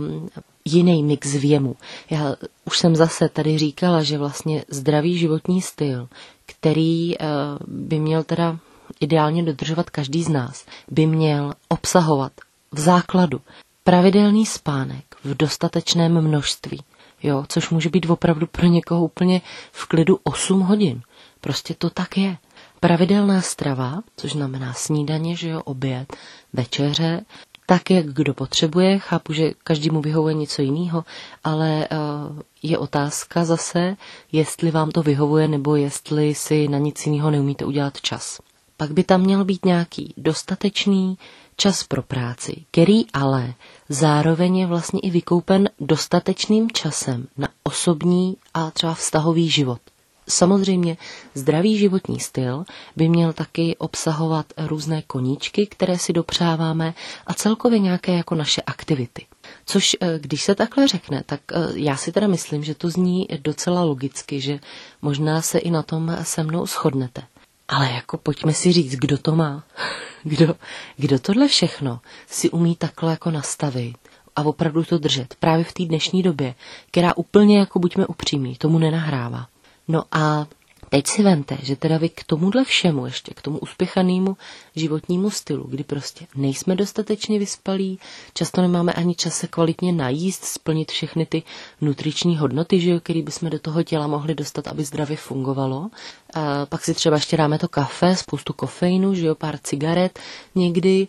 jiný 0.64 1.02
mix 1.02 1.32
věmu. 1.32 1.76
Já 2.11 2.37
už 2.64 2.78
jsem 2.78 2.96
zase 2.96 3.28
tady 3.28 3.58
říkala, 3.58 4.02
že 4.02 4.18
vlastně 4.18 4.64
zdravý 4.68 5.18
životní 5.18 5.62
styl, 5.62 6.08
který 6.46 7.18
uh, 7.18 7.26
by 7.66 7.99
měl 7.99 8.25
teda 8.25 8.58
ideálně 9.00 9.42
dodržovat 9.42 9.90
každý 9.90 10.23
z 10.23 10.28
nás, 10.28 10.66
by 10.90 11.06
měl 11.06 11.52
obsahovat 11.68 12.32
v 12.73 12.80
základu 12.80 13.40
pravidelný 13.84 14.46
spánek 14.46 15.04
v 15.25 15.34
dostatečném 15.37 16.20
množství, 16.20 16.80
jo, 17.23 17.44
což 17.49 17.70
může 17.70 17.88
být 17.88 18.11
opravdu 18.11 18.46
pro 18.46 18.66
někoho 18.66 19.04
úplně 19.04 19.40
v 19.73 19.87
klidu 19.87 20.18
8 20.25 20.61
hodin. 20.61 21.02
Prostě 21.40 21.75
to 21.75 21.90
tak 21.90 22.16
je. 22.16 22.37
Pravidelná 22.80 23.40
strava, 23.40 24.02
což 24.16 24.32
znamená 24.32 24.73
snídaně, 24.73 25.37
že 25.37 25.49
jo, 25.49 25.61
oběd, 25.64 26.16
večeře, 26.52 27.25
tak, 27.66 27.90
jak 27.90 28.06
kdo 28.06 28.35
potřebuje. 28.35 28.99
Chápu, 28.99 29.33
že 29.33 29.52
každému 29.64 30.00
vyhovuje 30.00 30.35
něco 30.35 30.62
jiného, 30.62 31.04
ale 31.44 31.88
uh, 31.92 32.38
je 32.62 32.78
otázka 32.78 33.44
zase, 33.44 33.97
jestli 34.33 34.71
vám 34.71 34.90
to 34.90 35.02
vyhovuje, 35.02 35.49
nebo 35.49 35.76
jestli 35.76 36.35
si 36.35 36.68
na 36.68 36.78
nic 36.78 37.06
jiného 37.06 37.30
neumíte 37.30 37.64
udělat 37.64 38.00
čas. 38.00 38.40
Pak 38.76 38.90
by 38.90 39.04
tam 39.04 39.21
měl 39.21 39.44
být 39.44 39.64
nějaký 39.64 40.14
dostatečný 40.16 41.18
čas 41.56 41.85
pro 41.85 42.02
práci, 42.02 42.64
který 42.71 43.11
ale 43.11 43.54
zároveň 43.88 44.56
je 44.56 44.66
vlastně 44.66 45.00
i 45.00 45.11
vykoupen 45.11 45.68
dostatečným 45.80 46.71
časem 46.71 47.26
na 47.37 47.49
osobní 47.62 48.37
a 48.54 48.71
třeba 48.71 48.94
vztahový 48.94 49.49
život. 49.50 49.80
Samozřejmě 50.28 50.97
zdravý 51.35 51.78
životní 51.78 52.21
styl 52.21 52.64
by 52.97 53.09
měl 53.09 53.33
taky 53.33 53.76
obsahovat 53.78 54.47
různé 54.59 55.02
koníčky, 55.02 55.66
které 55.66 55.99
si 55.99 56.12
dopřáváme 56.12 56.95
a 57.26 57.35
celkově 57.35 57.78
nějaké 57.78 58.12
jako 58.12 58.35
naše 58.35 58.62
aktivity. 58.62 59.26
Což 59.66 59.97
eh, 60.00 60.19
když 60.19 60.43
se 60.43 60.54
takhle 60.54 60.88
řekne, 60.88 61.23
tak 61.26 61.40
eh, 61.52 61.57
já 61.75 61.97
si 61.97 62.12
teda 62.12 62.26
myslím, 62.26 62.64
že 62.64 62.75
to 62.75 62.90
zní 62.90 63.26
docela 63.43 63.83
logicky, 63.83 64.40
že 64.40 64.61
možná 65.02 65.43
se 65.43 65.59
i 65.59 65.71
na 65.71 65.83
tom 65.83 66.16
se 66.23 66.43
mnou 66.43 66.66
shodnete. 66.66 67.23
Ale 67.69 67.90
jako 67.90 68.19
pojďme 68.19 68.54
si 68.54 68.73
říct, 68.73 68.97
kdo 68.97 69.19
to 69.19 69.37
má. 69.37 69.64
Kdo, 70.26 70.54
kdo 70.97 71.19
tohle 71.19 71.49
všechno 71.49 72.00
si 72.26 72.50
umí 72.50 72.76
takhle 72.76 73.11
jako 73.11 73.31
nastavit 73.31 73.97
a 74.37 74.43
opravdu 74.43 74.85
to 74.85 74.99
držet 74.99 75.35
právě 75.40 75.64
v 75.64 75.73
té 75.73 75.85
dnešní 75.85 76.23
době, 76.23 76.54
která 76.87 77.16
úplně 77.16 77.59
jako 77.59 77.78
buďme 77.78 78.07
upřímní, 78.07 78.57
tomu 78.57 78.78
nenahrává. 78.78 79.47
No 79.88 80.03
a 80.12 80.47
teď 80.88 81.07
si 81.07 81.23
vente, 81.23 81.59
že 81.62 81.76
teda 81.76 81.99
vy 81.99 82.09
k 82.09 82.25
tomuhle 82.25 82.64
všemu, 82.64 83.07
ještě 83.07 83.35
k 83.35 83.43
tomu 83.43 83.59
uspěchanému 83.59 84.37
životnímu 84.76 85.31
stylu, 85.31 85.64
kdy 85.64 85.85
prostě 85.85 86.26
nejsme 86.37 86.76
dostatečně 86.76 87.38
vyspalí, 87.38 87.99
často 88.35 88.62
nemáme 88.62 88.93
ani 88.93 89.14
čas 89.14 89.35
se 89.35 89.47
kvalitně 89.47 89.93
najíst, 89.93 90.45
splnit 90.45 90.91
všechny 90.91 91.26
ty 91.26 91.43
nutriční 91.81 92.37
hodnoty, 92.37 92.81
že 92.81 92.91
jo, 92.91 93.00
který 93.00 93.23
bychom 93.23 93.50
do 93.50 93.59
toho 93.59 93.83
těla 93.83 94.07
mohli 94.07 94.35
dostat, 94.35 94.67
aby 94.69 94.85
zdravě 94.85 95.17
fungovalo. 95.17 95.91
A 96.35 96.67
pak 96.67 96.85
si 96.85 96.95
třeba 96.95 97.17
ještě 97.17 97.37
dáme 97.37 97.59
to 97.59 97.69
kafe, 97.69 98.17
spoustu 98.17 98.53
kofeinu, 98.53 99.14
že 99.14 99.26
jo, 99.26 99.35
pár 99.35 99.59
cigaret 99.59 100.19
někdy, 100.55 101.09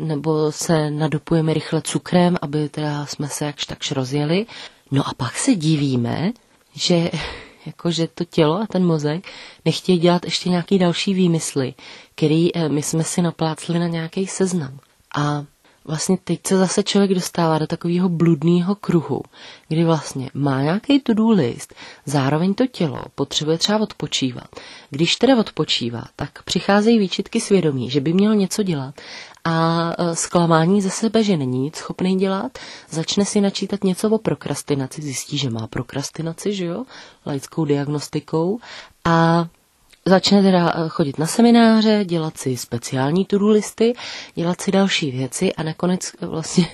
nebo 0.00 0.52
se 0.52 0.90
nadopujeme 0.90 1.54
rychle 1.54 1.82
cukrem, 1.82 2.36
aby 2.42 2.68
teda 2.68 3.06
jsme 3.06 3.28
se 3.28 3.44
jakž 3.44 3.66
takž 3.66 3.90
rozjeli. 3.90 4.46
No 4.90 5.08
a 5.08 5.14
pak 5.16 5.36
se 5.36 5.54
divíme, 5.54 6.32
že 6.74 7.10
jako 7.66 7.90
že 7.90 8.08
to 8.14 8.24
tělo 8.24 8.60
a 8.60 8.66
ten 8.66 8.86
mozek 8.86 9.26
nechtějí 9.64 9.98
dělat 9.98 10.24
ještě 10.24 10.48
nějaký 10.50 10.78
další 10.78 11.14
výmysly, 11.14 11.74
který 12.14 12.56
eh, 12.56 12.68
my 12.68 12.82
jsme 12.82 13.04
si 13.04 13.22
naplácli 13.22 13.78
na 13.78 13.86
nějaký 13.86 14.26
seznam. 14.26 14.78
A 15.16 15.44
vlastně 15.86 16.16
teď 16.24 16.40
se 16.46 16.58
zase 16.58 16.82
člověk 16.82 17.14
dostává 17.14 17.58
do 17.58 17.66
takového 17.66 18.08
bludného 18.08 18.74
kruhu, 18.74 19.22
kdy 19.68 19.84
vlastně 19.84 20.30
má 20.34 20.62
nějaký 20.62 21.00
to-do 21.00 21.28
list, 21.30 21.74
zároveň 22.06 22.54
to 22.54 22.66
tělo 22.66 23.02
potřebuje 23.14 23.58
třeba 23.58 23.78
odpočívat. 23.78 24.48
Když 24.90 25.16
teda 25.16 25.36
odpočívá, 25.36 26.04
tak 26.16 26.42
přicházejí 26.42 26.98
výčitky 26.98 27.40
svědomí, 27.40 27.90
že 27.90 28.00
by 28.00 28.12
měl 28.12 28.34
něco 28.34 28.62
dělat 28.62 28.94
a 29.46 29.92
e, 29.98 30.16
zklamání 30.16 30.82
ze 30.82 30.90
sebe, 30.90 31.24
že 31.24 31.36
není 31.36 31.58
nic 31.58 31.76
schopný 31.76 32.16
dělat, 32.16 32.58
začne 32.90 33.24
si 33.24 33.40
načítat 33.40 33.84
něco 33.84 34.10
o 34.10 34.18
prokrastinaci, 34.18 35.02
zjistí, 35.02 35.38
že 35.38 35.50
má 35.50 35.66
prokrastinaci, 35.66 36.54
že 36.54 36.64
jo, 36.64 36.84
laickou 37.26 37.64
diagnostikou. 37.64 38.58
A 39.04 39.46
začne 40.06 40.42
teda 40.42 40.72
e, 40.76 40.88
chodit 40.88 41.18
na 41.18 41.26
semináře, 41.26 42.04
dělat 42.04 42.36
si 42.38 42.56
speciální 42.56 43.24
to 43.24 43.48
listy, 43.48 43.94
dělat 44.34 44.60
si 44.60 44.72
další 44.72 45.10
věci 45.10 45.52
a 45.54 45.62
nakonec 45.62 46.12
vlastně 46.20 46.66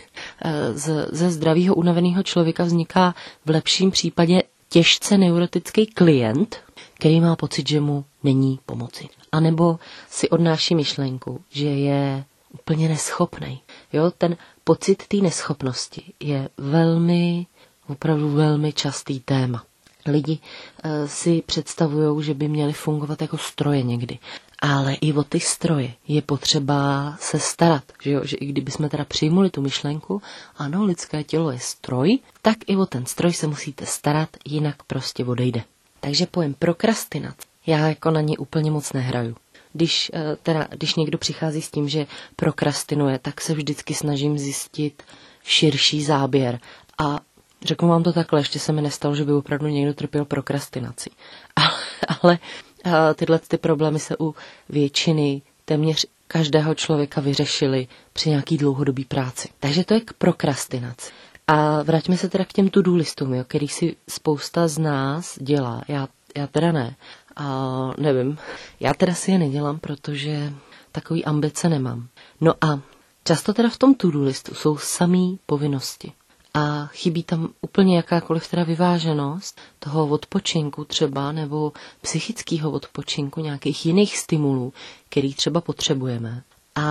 e, 0.44 0.72
z, 0.78 1.08
ze 1.12 1.30
zdravého 1.30 1.74
unaveného 1.74 2.22
člověka 2.22 2.64
vzniká 2.64 3.14
v 3.46 3.50
lepším 3.50 3.90
případě 3.90 4.42
těžce 4.68 5.18
neurotický 5.18 5.86
klient, 5.86 6.56
který 6.94 7.20
má 7.20 7.36
pocit, 7.36 7.68
že 7.68 7.80
mu 7.80 8.04
není 8.22 8.60
pomoci. 8.66 9.08
A 9.32 9.40
nebo 9.40 9.78
si 10.10 10.28
odnáší 10.28 10.74
myšlenku, 10.74 11.40
že 11.50 11.66
je 11.68 12.24
úplně 12.52 12.88
neschopný. 12.88 13.60
Jo, 13.92 14.10
ten 14.18 14.36
pocit 14.64 15.06
té 15.06 15.16
neschopnosti 15.16 16.02
je 16.20 16.48
velmi, 16.56 17.46
opravdu 17.88 18.30
velmi 18.30 18.72
častý 18.72 19.20
téma. 19.20 19.64
Lidi 20.06 20.38
e, 20.84 21.08
si 21.08 21.42
představují, 21.46 22.24
že 22.24 22.34
by 22.34 22.48
měli 22.48 22.72
fungovat 22.72 23.22
jako 23.22 23.38
stroje 23.38 23.82
někdy. 23.82 24.18
Ale 24.58 24.94
i 24.94 25.12
o 25.12 25.24
ty 25.24 25.40
stroje 25.40 25.94
je 26.08 26.22
potřeba 26.22 27.12
se 27.20 27.38
starat, 27.38 27.84
že, 28.02 28.10
jo? 28.10 28.20
že 28.24 28.36
i 28.36 28.46
kdyby 28.46 28.70
jsme 28.70 28.88
teda 28.88 29.04
přijmuli 29.04 29.50
tu 29.50 29.62
myšlenku, 29.62 30.22
ano, 30.56 30.84
lidské 30.84 31.24
tělo 31.24 31.50
je 31.50 31.58
stroj, 31.58 32.18
tak 32.42 32.56
i 32.66 32.76
o 32.76 32.86
ten 32.86 33.06
stroj 33.06 33.32
se 33.32 33.46
musíte 33.46 33.86
starat, 33.86 34.28
jinak 34.44 34.82
prostě 34.82 35.24
odejde. 35.24 35.62
Takže 36.00 36.26
pojem 36.26 36.54
prokrastinat, 36.54 37.34
já 37.66 37.88
jako 37.88 38.10
na 38.10 38.20
ně 38.20 38.38
úplně 38.38 38.70
moc 38.70 38.92
nehraju 38.92 39.36
když, 39.72 40.10
eh, 40.14 40.36
teda, 40.42 40.68
když 40.70 40.94
někdo 40.94 41.18
přichází 41.18 41.62
s 41.62 41.70
tím, 41.70 41.88
že 41.88 42.06
prokrastinuje, 42.36 43.18
tak 43.18 43.40
se 43.40 43.54
vždycky 43.54 43.94
snažím 43.94 44.38
zjistit 44.38 45.02
širší 45.44 46.02
záběr. 46.02 46.60
A 46.98 47.20
řeknu 47.64 47.88
vám 47.88 48.02
to 48.02 48.12
takhle, 48.12 48.40
ještě 48.40 48.58
se 48.58 48.72
mi 48.72 48.82
nestalo, 48.82 49.14
že 49.14 49.24
by 49.24 49.32
opravdu 49.32 49.66
někdo 49.66 49.94
trpěl 49.94 50.24
prokrastinací. 50.24 51.10
Ale, 52.22 52.38
eh, 52.86 53.14
tyhle 53.14 53.38
ty 53.38 53.58
problémy 53.58 53.98
se 53.98 54.16
u 54.20 54.34
většiny 54.68 55.42
téměř 55.64 56.06
každého 56.32 56.74
člověka 56.74 57.20
vyřešily 57.20 57.86
při 58.12 58.30
nějaký 58.30 58.56
dlouhodobý 58.56 59.04
práci. 59.04 59.48
Takže 59.60 59.84
to 59.84 59.94
je 59.94 60.00
k 60.00 60.12
prokrastinaci. 60.12 61.12
A 61.46 61.82
vraťme 61.82 62.16
se 62.16 62.28
teda 62.28 62.44
k 62.44 62.52
těm 62.52 62.68
to-do 62.68 62.96
listům, 62.96 63.34
jo, 63.34 63.44
který 63.44 63.68
si 63.68 63.96
spousta 64.08 64.68
z 64.68 64.78
nás 64.78 65.38
dělá. 65.40 65.82
Já, 65.88 66.08
já 66.36 66.46
teda 66.46 66.72
ne. 66.72 66.96
A 67.36 67.90
nevím, 67.98 68.38
já 68.80 68.94
teda 68.94 69.14
si 69.14 69.30
je 69.30 69.38
nedělám, 69.38 69.78
protože 69.78 70.52
takový 70.92 71.24
ambice 71.24 71.68
nemám. 71.68 72.08
No 72.40 72.54
a 72.60 72.80
často 73.24 73.52
teda 73.54 73.68
v 73.68 73.76
tom 73.78 73.94
to-do 73.94 74.22
listu 74.22 74.54
jsou 74.54 74.76
samý 74.78 75.38
povinnosti. 75.46 76.12
A 76.54 76.86
chybí 76.86 77.22
tam 77.22 77.48
úplně 77.60 77.96
jakákoliv 77.96 78.50
teda 78.50 78.64
vyváženost 78.64 79.60
toho 79.78 80.06
odpočinku 80.06 80.84
třeba, 80.84 81.32
nebo 81.32 81.72
psychického 82.00 82.70
odpočinku, 82.70 83.40
nějakých 83.40 83.86
jiných 83.86 84.18
stimulů, 84.18 84.72
který 85.08 85.34
třeba 85.34 85.60
potřebujeme. 85.60 86.42
A 86.74 86.82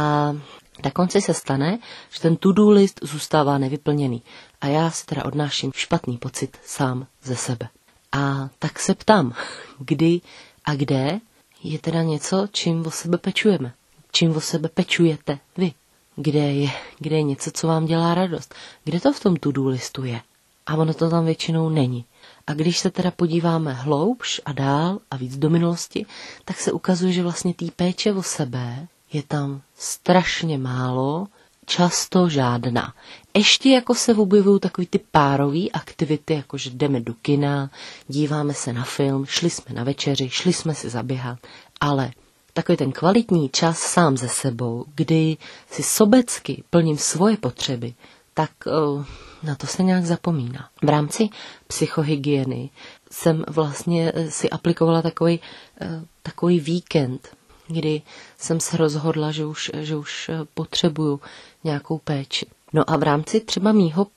na 0.86 0.92
konci 0.94 1.22
se 1.22 1.34
stane, 1.34 1.80
že 2.12 2.20
ten 2.22 2.36
to-do 2.36 2.70
list 2.70 3.00
zůstává 3.04 3.58
nevyplněný. 3.58 4.24
A 4.62 4.68
já 4.68 4.92
si 4.92 5.06
teda 5.06 5.26
odnáším 5.26 5.72
špatný 5.76 6.18
pocit 6.18 6.58
sám 6.66 7.08
ze 7.24 7.36
sebe. 7.36 7.70
A 8.12 8.50
tak 8.60 8.80
se 8.80 8.96
ptám, 8.96 9.34
kdy 9.80 10.22
a 10.66 10.76
kde 10.76 11.20
je 11.64 11.80
teda 11.80 12.04
něco, 12.04 12.48
čím 12.52 12.86
o 12.88 12.92
sebe 12.92 13.18
pečujeme. 13.18 13.74
Čím 14.12 14.36
o 14.36 14.42
sebe 14.42 14.70
pečujete 14.70 15.40
vy. 15.58 15.74
Kde 16.16 16.40
je, 16.40 16.70
kde 17.00 17.16
je 17.16 17.24
něco, 17.24 17.52
co 17.52 17.68
vám 17.68 17.86
dělá 17.86 18.14
radost. 18.16 18.56
Kde 18.84 19.00
to 19.00 19.14
v 19.14 19.20
tom 19.20 19.36
to-do 19.36 19.68
listu 19.68 20.04
je. 20.06 20.22
A 20.68 20.76
ono 20.76 20.94
to 20.94 21.10
tam 21.10 21.26
většinou 21.26 21.70
není. 21.70 22.06
A 22.48 22.54
když 22.54 22.80
se 22.80 22.92
teda 22.92 23.12
podíváme 23.12 23.74
hloubš 23.74 24.42
a 24.46 24.52
dál 24.52 25.00
a 25.12 25.16
víc 25.18 25.38
do 25.38 25.50
minulosti, 25.50 26.06
tak 26.46 26.58
se 26.60 26.72
ukazuje, 26.72 27.14
že 27.14 27.24
vlastně 27.24 27.54
té 27.54 27.66
péče 27.76 28.14
o 28.14 28.24
sebe 28.24 28.88
je 29.14 29.24
tam 29.24 29.62
strašně 29.78 30.58
málo, 30.58 31.28
často 31.66 32.30
žádná. 32.30 32.94
Ještě 33.34 33.70
jako 33.70 33.96
se 33.96 34.14
objevují 34.16 34.60
takový 34.60 34.88
ty 34.88 35.00
párové 35.12 35.70
aktivity, 35.74 36.34
jako 36.34 36.58
že 36.58 36.70
jdeme 36.70 37.00
do 37.00 37.14
kina, 37.14 37.70
díváme 38.08 38.54
se 38.54 38.74
na 38.74 38.84
film, 38.84 39.26
šli 39.26 39.50
jsme 39.50 39.76
na 39.76 39.84
večeři, 39.84 40.30
šli 40.30 40.54
jsme 40.54 40.76
si 40.76 40.90
zaběhat, 40.90 41.40
ale 41.80 42.12
takový 42.54 42.78
ten 42.78 42.92
kvalitní 42.92 43.50
čas 43.50 43.80
sám 43.80 44.18
ze 44.18 44.30
sebou, 44.30 44.86
kdy 44.96 45.38
si 45.72 45.84
sobecky 45.84 46.64
plním 46.70 46.98
svoje 46.98 47.38
potřeby, 47.38 47.94
tak 48.34 48.52
uh, 48.66 49.06
Na 49.44 49.56
to 49.56 49.68
se 49.68 49.84
nějak 49.84 50.06
zapomíná. 50.06 50.70
V 50.84 50.90
rámci 50.90 51.30
psychohygieny 51.68 52.70
jsem 53.12 53.44
vlastně 53.50 54.12
eh, 54.16 54.32
si 54.32 54.50
aplikovala 54.50 55.02
takový, 55.02 55.40
eh, 55.82 56.02
takový 56.24 56.60
víkend, 56.60 57.30
kdy 57.72 58.02
jsem 58.38 58.60
se 58.60 58.78
rozhodla, 58.78 59.32
že 59.32 59.46
už, 59.46 59.72
že 59.80 59.96
už 59.96 60.30
eh, 60.30 60.40
potřebuju 60.54 61.20
nějakou 61.64 61.98
péči. 61.98 62.46
No 62.74 62.90
a 62.90 62.98
v 62.98 63.04
rámci 63.04 63.40
třeba 63.40 63.72
mýho 63.72 64.08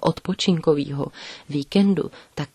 odpočinkového 0.00 1.06
víkendu, 1.48 2.10
tak 2.34 2.48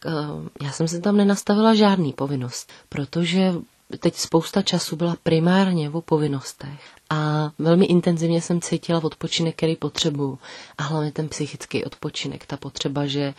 já 0.62 0.72
jsem 0.72 0.88
se 0.88 1.00
tam 1.00 1.18
nenastavila 1.18 1.76
žádný 1.76 2.14
povinnost, 2.14 2.72
protože 2.90 3.54
teď 4.00 4.16
spousta 4.16 4.62
času 4.62 4.96
byla 4.96 5.16
primárně 5.24 5.90
o 5.90 6.02
povinnostech 6.02 6.82
a 7.10 7.52
velmi 7.60 7.86
intenzivně 7.86 8.42
jsem 8.42 8.62
cítila 8.62 9.04
odpočinek, 9.04 9.56
který 9.56 9.76
potřebuju. 9.76 10.40
A 10.78 10.84
hlavně 10.84 11.12
ten 11.12 11.30
psychický 11.30 11.86
odpočinek, 11.86 12.46
ta 12.46 12.58
potřeba, 12.58 13.06
že 13.06 13.34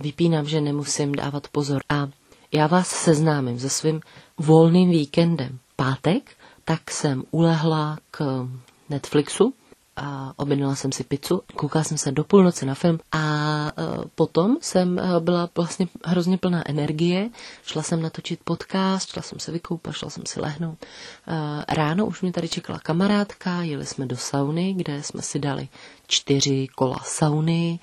vypínám, 0.00 0.46
že 0.46 0.60
nemusím 0.60 1.12
dávat 1.14 1.48
pozor. 1.48 1.82
A 1.88 2.08
já 2.52 2.66
vás 2.66 2.88
seznámím 2.88 3.58
se 3.60 3.68
svým 3.68 4.00
volným 4.38 4.90
víkendem. 4.90 5.58
Pátek, 5.76 6.30
tak 6.64 6.90
jsem 6.90 7.24
ulehla 7.30 7.98
k 8.10 8.48
Netflixu, 8.88 9.54
a 9.96 10.32
objednala 10.36 10.74
jsem 10.74 10.92
si 10.92 11.04
pizzu, 11.04 11.42
koukala 11.56 11.84
jsem 11.84 11.98
se 11.98 12.12
do 12.12 12.24
půlnoci 12.24 12.66
na 12.66 12.74
film 12.74 13.00
a 13.12 13.18
uh, 13.18 14.04
potom 14.14 14.56
jsem 14.60 14.98
uh, 14.98 15.20
byla 15.20 15.48
vlastně 15.56 15.88
hrozně 16.04 16.38
plná 16.38 16.68
energie, 16.68 17.30
šla 17.64 17.82
jsem 17.82 18.02
natočit 18.02 18.40
podcast, 18.44 19.10
šla 19.10 19.22
jsem 19.22 19.38
se 19.38 19.52
vykoupat, 19.52 19.94
šla 19.94 20.10
jsem 20.10 20.26
si 20.26 20.40
lehnout. 20.40 20.86
Uh, 21.28 21.62
ráno 21.68 22.06
už 22.06 22.22
mě 22.22 22.32
tady 22.32 22.48
čekala 22.48 22.78
kamarádka, 22.78 23.62
jeli 23.62 23.86
jsme 23.86 24.06
do 24.06 24.16
sauny, 24.16 24.74
kde 24.74 25.02
jsme 25.02 25.22
si 25.22 25.38
dali 25.38 25.68
čtyři 26.06 26.68
kola 26.74 26.98
sauny, 27.04 27.78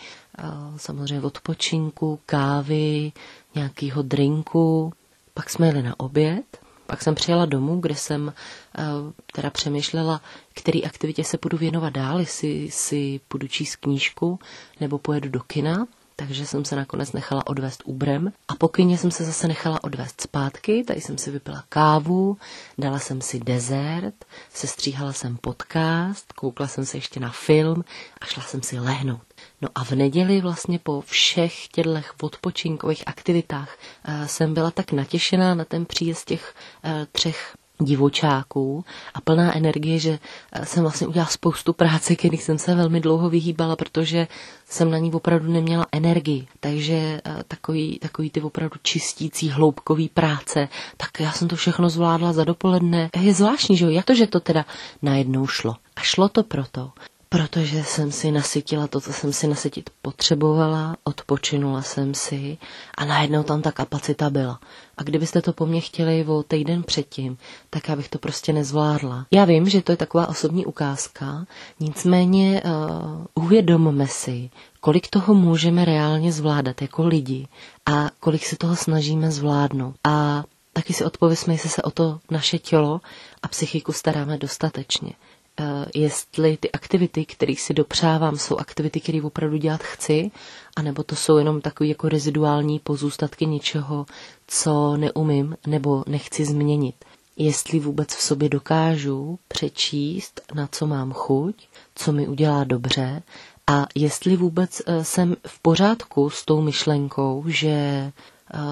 samozřejmě 0.77 1.25
odpočinku, 1.25 2.19
kávy, 2.25 3.11
nějakýho 3.55 4.01
drinku, 4.01 4.93
pak 5.33 5.49
jsme 5.49 5.67
jeli 5.67 5.83
na 5.83 5.99
oběd, 5.99 6.62
pak 6.93 7.01
jsem 7.01 7.15
přijela 7.15 7.45
domů, 7.45 7.79
kde 7.79 7.95
jsem 7.95 8.27
uh, 8.27 9.11
teda 9.33 9.49
přemýšlela, 9.49 10.21
který 10.53 10.85
aktivitě 10.85 11.23
se 11.23 11.37
budu 11.41 11.57
věnovat 11.57 11.89
dál, 11.93 12.19
jestli 12.19 12.71
si 12.71 13.19
půjdu 13.27 13.47
číst 13.47 13.75
knížku 13.75 14.39
nebo 14.79 14.97
pojedu 14.97 15.29
do 15.29 15.39
kina 15.39 15.87
takže 16.15 16.45
jsem 16.45 16.65
se 16.65 16.75
nakonec 16.75 17.11
nechala 17.11 17.47
odvést 17.47 17.83
úbrem 17.85 18.33
a 18.47 18.55
po 18.55 18.67
kyně 18.67 18.97
jsem 18.97 19.11
se 19.11 19.23
zase 19.23 19.47
nechala 19.47 19.83
odvést 19.83 20.21
zpátky, 20.21 20.83
tady 20.83 21.01
jsem 21.01 21.17
si 21.17 21.31
vypila 21.31 21.63
kávu, 21.69 22.37
dala 22.77 22.99
jsem 22.99 23.21
si 23.21 23.39
dezert, 23.39 24.25
sestříhala 24.53 25.13
jsem 25.13 25.37
podcast, 25.37 26.33
koukla 26.33 26.67
jsem 26.67 26.85
se 26.85 26.97
ještě 26.97 27.19
na 27.19 27.29
film 27.29 27.83
a 28.21 28.25
šla 28.25 28.43
jsem 28.43 28.63
si 28.63 28.79
lehnout. 28.79 29.21
No 29.61 29.69
a 29.75 29.83
v 29.83 29.91
neděli 29.91 30.41
vlastně 30.41 30.79
po 30.79 31.01
všech 31.01 31.67
těchto 31.67 31.93
odpočinkových 32.21 33.03
aktivitách 33.07 33.77
uh, 34.07 34.25
jsem 34.25 34.53
byla 34.53 34.71
tak 34.71 34.91
natěšená 34.91 35.55
na 35.55 35.65
ten 35.65 35.85
příjezd 35.85 36.27
těch 36.27 36.55
uh, 36.85 36.91
třech 37.11 37.55
divočáků 37.81 38.85
a 39.13 39.21
plná 39.21 39.57
energie, 39.57 39.99
že 39.99 40.19
eh, 40.51 40.65
jsem 40.65 40.83
vlastně 40.83 41.07
udělala 41.07 41.29
spoustu 41.29 41.73
práce, 41.73 42.15
kterých 42.15 42.43
jsem 42.43 42.57
se 42.57 42.75
velmi 42.75 42.99
dlouho 42.99 43.29
vyhýbala, 43.29 43.75
protože 43.75 44.27
jsem 44.65 44.91
na 44.91 44.97
ní 44.97 45.11
opravdu 45.11 45.51
neměla 45.51 45.85
energii. 45.91 46.47
Takže 46.59 47.21
eh, 47.25 47.43
takový, 47.47 47.99
takový 47.99 48.29
ty 48.29 48.41
opravdu 48.41 48.75
čistící, 48.83 49.49
hloubkový 49.49 50.09
práce, 50.09 50.67
tak 50.97 51.19
já 51.19 51.31
jsem 51.31 51.47
to 51.47 51.55
všechno 51.55 51.89
zvládla 51.89 52.33
za 52.33 52.43
dopoledne. 52.43 53.09
Je 53.19 53.33
zvláštní, 53.33 53.77
že 53.77 53.85
jo, 53.85 53.91
jak 53.91 54.05
to, 54.05 54.15
že 54.15 54.27
to 54.27 54.39
teda 54.39 54.65
najednou 55.01 55.47
šlo. 55.47 55.75
A 55.95 56.01
šlo 56.01 56.29
to 56.29 56.43
proto, 56.43 56.91
protože 57.33 57.83
jsem 57.83 58.11
si 58.11 58.31
nasytila 58.31 58.87
to, 58.87 59.01
co 59.01 59.13
jsem 59.13 59.33
si 59.33 59.47
nasytit 59.47 59.89
potřebovala, 60.01 60.95
odpočinula 61.03 61.81
jsem 61.81 62.13
si 62.13 62.57
a 62.97 63.05
najednou 63.05 63.43
tam 63.43 63.61
ta 63.61 63.71
kapacita 63.71 64.29
byla. 64.29 64.59
A 64.97 65.03
kdybyste 65.03 65.41
to 65.41 65.53
po 65.53 65.65
mně 65.65 65.81
chtěli 65.81 66.25
o 66.25 66.43
týden 66.43 66.83
předtím, 66.83 67.37
tak 67.69 67.89
já 67.89 67.95
bych 67.95 68.09
to 68.09 68.19
prostě 68.19 68.53
nezvládla. 68.53 69.25
Já 69.31 69.45
vím, 69.45 69.69
že 69.69 69.81
to 69.81 69.91
je 69.91 69.97
taková 69.97 70.27
osobní 70.27 70.65
ukázka, 70.65 71.45
nicméně 71.79 72.61
uh, 72.65 73.43
uvědomme 73.43 74.07
si, 74.07 74.49
kolik 74.79 75.07
toho 75.07 75.33
můžeme 75.33 75.85
reálně 75.85 76.31
zvládat 76.31 76.81
jako 76.81 77.07
lidi 77.07 77.47
a 77.85 78.09
kolik 78.19 78.45
se 78.45 78.55
toho 78.57 78.75
snažíme 78.75 79.31
zvládnout. 79.31 79.95
A 80.07 80.43
taky 80.73 80.93
si 80.93 81.03
odpověsme, 81.05 81.53
jestli 81.53 81.69
se 81.69 81.81
o 81.81 81.91
to 81.91 82.19
naše 82.31 82.59
tělo 82.59 83.01
a 83.43 83.47
psychiku 83.47 83.91
staráme 83.93 84.37
dostatečně. 84.37 85.13
Eh, 85.59 85.85
jestli 85.95 86.57
ty 86.57 86.71
aktivity, 86.71 87.25
které 87.25 87.53
si 87.55 87.73
dopřávám, 87.73 88.37
jsou 88.37 88.57
aktivity, 88.57 88.99
které 89.01 89.21
opravdu 89.21 89.57
dělat 89.57 89.83
chci, 89.83 90.31
anebo 90.75 91.03
to 91.03 91.15
jsou 91.15 91.37
jenom 91.37 91.61
takové 91.61 91.87
jako 91.87 92.09
reziduální 92.09 92.79
pozůstatky 92.79 93.45
něčeho, 93.45 94.05
co 94.47 94.97
neumím 94.97 95.57
nebo 95.67 96.03
nechci 96.07 96.45
změnit. 96.45 96.95
Jestli 97.37 97.79
vůbec 97.79 98.09
v 98.15 98.21
sobě 98.21 98.49
dokážu 98.49 99.39
přečíst, 99.47 100.41
na 100.53 100.67
co 100.71 100.87
mám 100.87 101.11
chuť, 101.13 101.67
co 101.95 102.11
mi 102.11 102.27
udělá 102.27 102.63
dobře 102.63 103.23
a 103.67 103.85
jestli 103.95 104.35
vůbec 104.37 104.81
eh, 104.85 105.03
jsem 105.03 105.35
v 105.47 105.59
pořádku 105.59 106.29
s 106.29 106.45
tou 106.45 106.61
myšlenkou, 106.61 107.43
že 107.47 107.69
eh, 107.69 108.11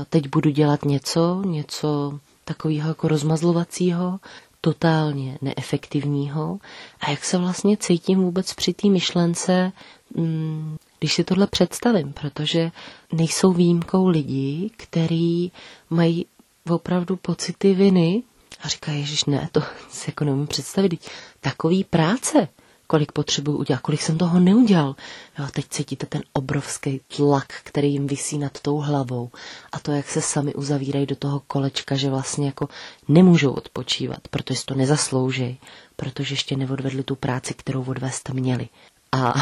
teď 0.09 0.27
budu 0.29 0.49
dělat 0.49 0.85
něco, 0.85 1.41
něco 1.45 2.19
takového 2.45 2.87
jako 2.89 3.07
rozmazlovacího, 3.07 4.19
totálně 4.61 5.37
neefektivního 5.41 6.59
a 6.99 7.09
jak 7.11 7.23
se 7.25 7.37
vlastně 7.37 7.77
cítím 7.77 8.19
vůbec 8.21 8.53
při 8.53 8.73
té 8.73 8.87
myšlence, 8.89 9.71
mm, 10.15 10.77
když 10.99 11.13
si 11.13 11.23
tohle 11.23 11.47
představím, 11.47 12.13
protože 12.13 12.71
nejsou 13.13 13.51
výjimkou 13.53 14.07
lidi, 14.07 14.69
kteří 14.77 15.51
mají 15.89 16.25
opravdu 16.69 17.15
pocity 17.15 17.73
viny 17.73 18.23
a 18.63 18.67
říkají, 18.67 18.99
Ježiš, 18.99 19.25
ne, 19.25 19.49
to 19.51 19.61
si 19.89 20.09
jako 20.09 20.23
nemůžu 20.25 20.47
představit. 20.47 21.09
Takový 21.39 21.83
práce, 21.83 22.47
kolik 22.91 23.11
potřebuji 23.11 23.57
udělat, 23.57 23.81
kolik 23.81 24.01
jsem 24.01 24.17
toho 24.17 24.39
neudělal. 24.39 24.95
Jo, 25.39 25.47
teď 25.53 25.65
cítíte 25.69 26.05
ten 26.05 26.21
obrovský 26.33 27.01
tlak, 27.15 27.47
který 27.63 27.93
jim 27.93 28.07
visí 28.07 28.37
nad 28.37 28.59
tou 28.59 28.77
hlavou 28.77 29.29
a 29.71 29.79
to, 29.79 29.91
jak 29.91 30.09
se 30.09 30.21
sami 30.21 30.53
uzavírají 30.53 31.05
do 31.05 31.15
toho 31.15 31.39
kolečka, 31.47 31.95
že 31.95 32.09
vlastně 32.09 32.45
jako 32.45 32.69
nemůžou 33.07 33.51
odpočívat, 33.51 34.27
protože 34.27 34.65
to 34.65 34.75
nezaslouží, 34.75 35.59
protože 35.95 36.33
ještě 36.33 36.55
neodvedli 36.55 37.03
tu 37.03 37.15
práci, 37.15 37.53
kterou 37.53 37.83
odvést 37.83 38.29
měli. 38.29 38.69
A, 39.11 39.33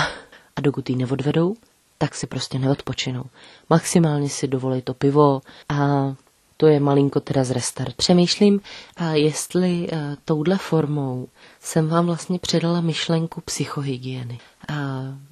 a 0.55 0.62
dokud 0.62 0.89
ji 0.89 0.95
neodvedou, 0.95 1.55
tak 1.97 2.15
si 2.15 2.27
prostě 2.27 2.59
neodpočinou. 2.59 3.23
Maximálně 3.69 4.29
si 4.29 4.47
dovolí 4.47 4.81
to 4.81 4.93
pivo 4.93 5.41
a 5.69 5.75
to 6.61 6.67
je 6.67 6.79
malinko 6.79 7.19
teda 7.19 7.43
z 7.43 7.51
restart. 7.51 7.95
Přemýšlím, 7.95 8.61
jestli 9.13 9.87
touhle 10.25 10.57
formou 10.57 11.27
jsem 11.59 11.87
vám 11.87 12.05
vlastně 12.05 12.39
předala 12.39 12.81
myšlenku 12.81 13.41
psychohygieny. 13.41 14.39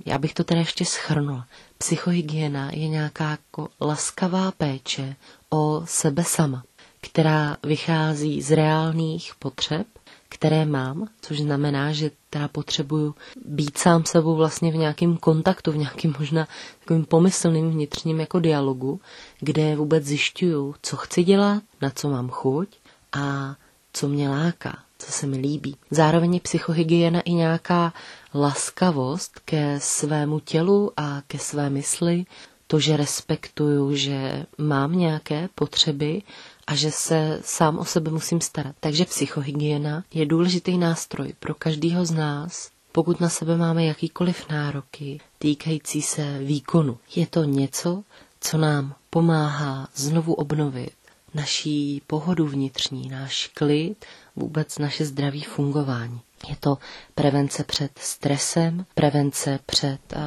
Já 0.05 0.17
bych 0.17 0.33
to 0.33 0.43
teda 0.43 0.59
ještě 0.59 0.85
schrnula. 0.85 1.45
Psychohygiena 1.77 2.69
je 2.73 2.87
nějaká 2.87 3.29
jako 3.29 3.67
laskavá 3.81 4.51
péče 4.51 5.15
o 5.49 5.81
sebe 5.85 6.23
sama, 6.23 6.63
která 7.01 7.57
vychází 7.63 8.41
z 8.41 8.51
reálných 8.51 9.31
potřeb 9.39 9.87
které 10.29 10.65
mám, 10.65 11.07
což 11.21 11.39
znamená, 11.41 11.91
že 11.91 12.11
teda 12.29 12.47
potřebuju 12.47 13.15
být 13.45 13.77
sám 13.77 14.05
sebou 14.05 14.35
vlastně 14.35 14.71
v 14.71 14.75
nějakém 14.75 15.17
kontaktu, 15.17 15.71
v 15.71 15.77
nějakém 15.77 16.15
možná 16.19 16.47
takovým 16.79 17.05
pomyslným 17.05 17.71
vnitřním 17.71 18.19
jako 18.19 18.39
dialogu, 18.39 19.01
kde 19.39 19.75
vůbec 19.75 20.03
zjišťuju, 20.03 20.75
co 20.81 20.97
chci 20.97 21.23
dělat, 21.23 21.63
na 21.81 21.89
co 21.89 22.09
mám 22.09 22.29
chuť 22.29 22.67
a 23.13 23.55
co 23.93 24.07
mě 24.07 24.29
láká, 24.29 24.77
co 24.99 25.11
se 25.11 25.27
mi 25.27 25.37
líbí. 25.37 25.75
Zároveň 25.91 26.33
je 26.33 26.39
psychohygiena 26.39 27.21
i 27.21 27.33
nějaká 27.33 27.93
laskavost 28.33 29.39
ke 29.39 29.79
svému 29.79 30.39
tělu 30.39 30.91
a 30.97 31.21
ke 31.27 31.39
své 31.39 31.69
mysli, 31.69 32.25
to, 32.67 32.79
že 32.79 32.97
respektuju, 32.97 33.95
že 33.95 34.45
mám 34.57 34.91
nějaké 34.97 35.49
potřeby 35.55 36.21
a 36.67 36.75
že 36.75 36.91
se 36.91 37.39
sám 37.43 37.77
o 37.79 37.85
sebe 37.85 38.11
musím 38.11 38.41
starat. 38.41 38.75
Takže 38.79 39.05
psychohygiena 39.05 40.03
je 40.13 40.25
důležitý 40.25 40.77
nástroj 40.77 41.33
pro 41.39 41.53
každého 41.55 42.05
z 42.05 42.11
nás, 42.11 42.69
pokud 42.91 43.19
na 43.19 43.29
sebe 43.29 43.57
máme 43.57 43.85
jakýkoliv 43.85 44.49
nároky 44.49 45.19
týkající 45.39 46.01
se 46.01 46.39
výkonu. 46.39 46.97
Je 47.15 47.27
to 47.27 47.43
něco, 47.43 48.03
co 48.41 48.57
nám 48.57 48.95
pomáhá 49.09 49.87
znovu 49.95 50.33
obnovit 50.33 50.91
naší 51.33 52.01
pohodu 52.07 52.47
vnitřní, 52.47 53.09
náš 53.09 53.47
klid, 53.53 54.05
vůbec 54.35 54.77
naše 54.77 55.05
zdraví 55.05 55.41
fungování. 55.43 56.19
Je 56.49 56.55
to 56.59 56.77
prevence 57.15 57.63
před 57.63 57.91
stresem, 57.99 58.85
prevence 58.95 59.59
před 59.65 59.99
uh, 60.15 60.21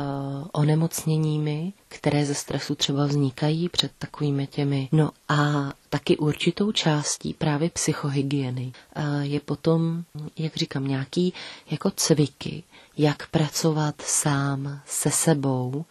onemocněními, 0.53 1.73
které 1.89 2.27
ze 2.27 2.35
stresu 2.35 2.75
třeba 2.75 3.07
vznikají 3.07 3.69
před 3.69 3.93
takovými 3.99 4.47
těmi. 4.47 4.89
No 4.93 5.11
a 5.29 5.73
taky 5.91 6.17
určitou 6.17 6.73
částí 6.73 7.35
právě 7.35 7.71
psychohygieny. 7.71 8.73
Je 9.21 9.41
potom, 9.41 10.05
jak 10.39 10.57
říkám, 10.57 10.89
nějaký 10.89 11.33
jako 11.71 11.91
cviky, 11.91 12.63
jak 12.99 13.29
pracovat 13.29 13.95
sám 14.07 14.81
se 14.87 15.11
sebou, 15.11 15.85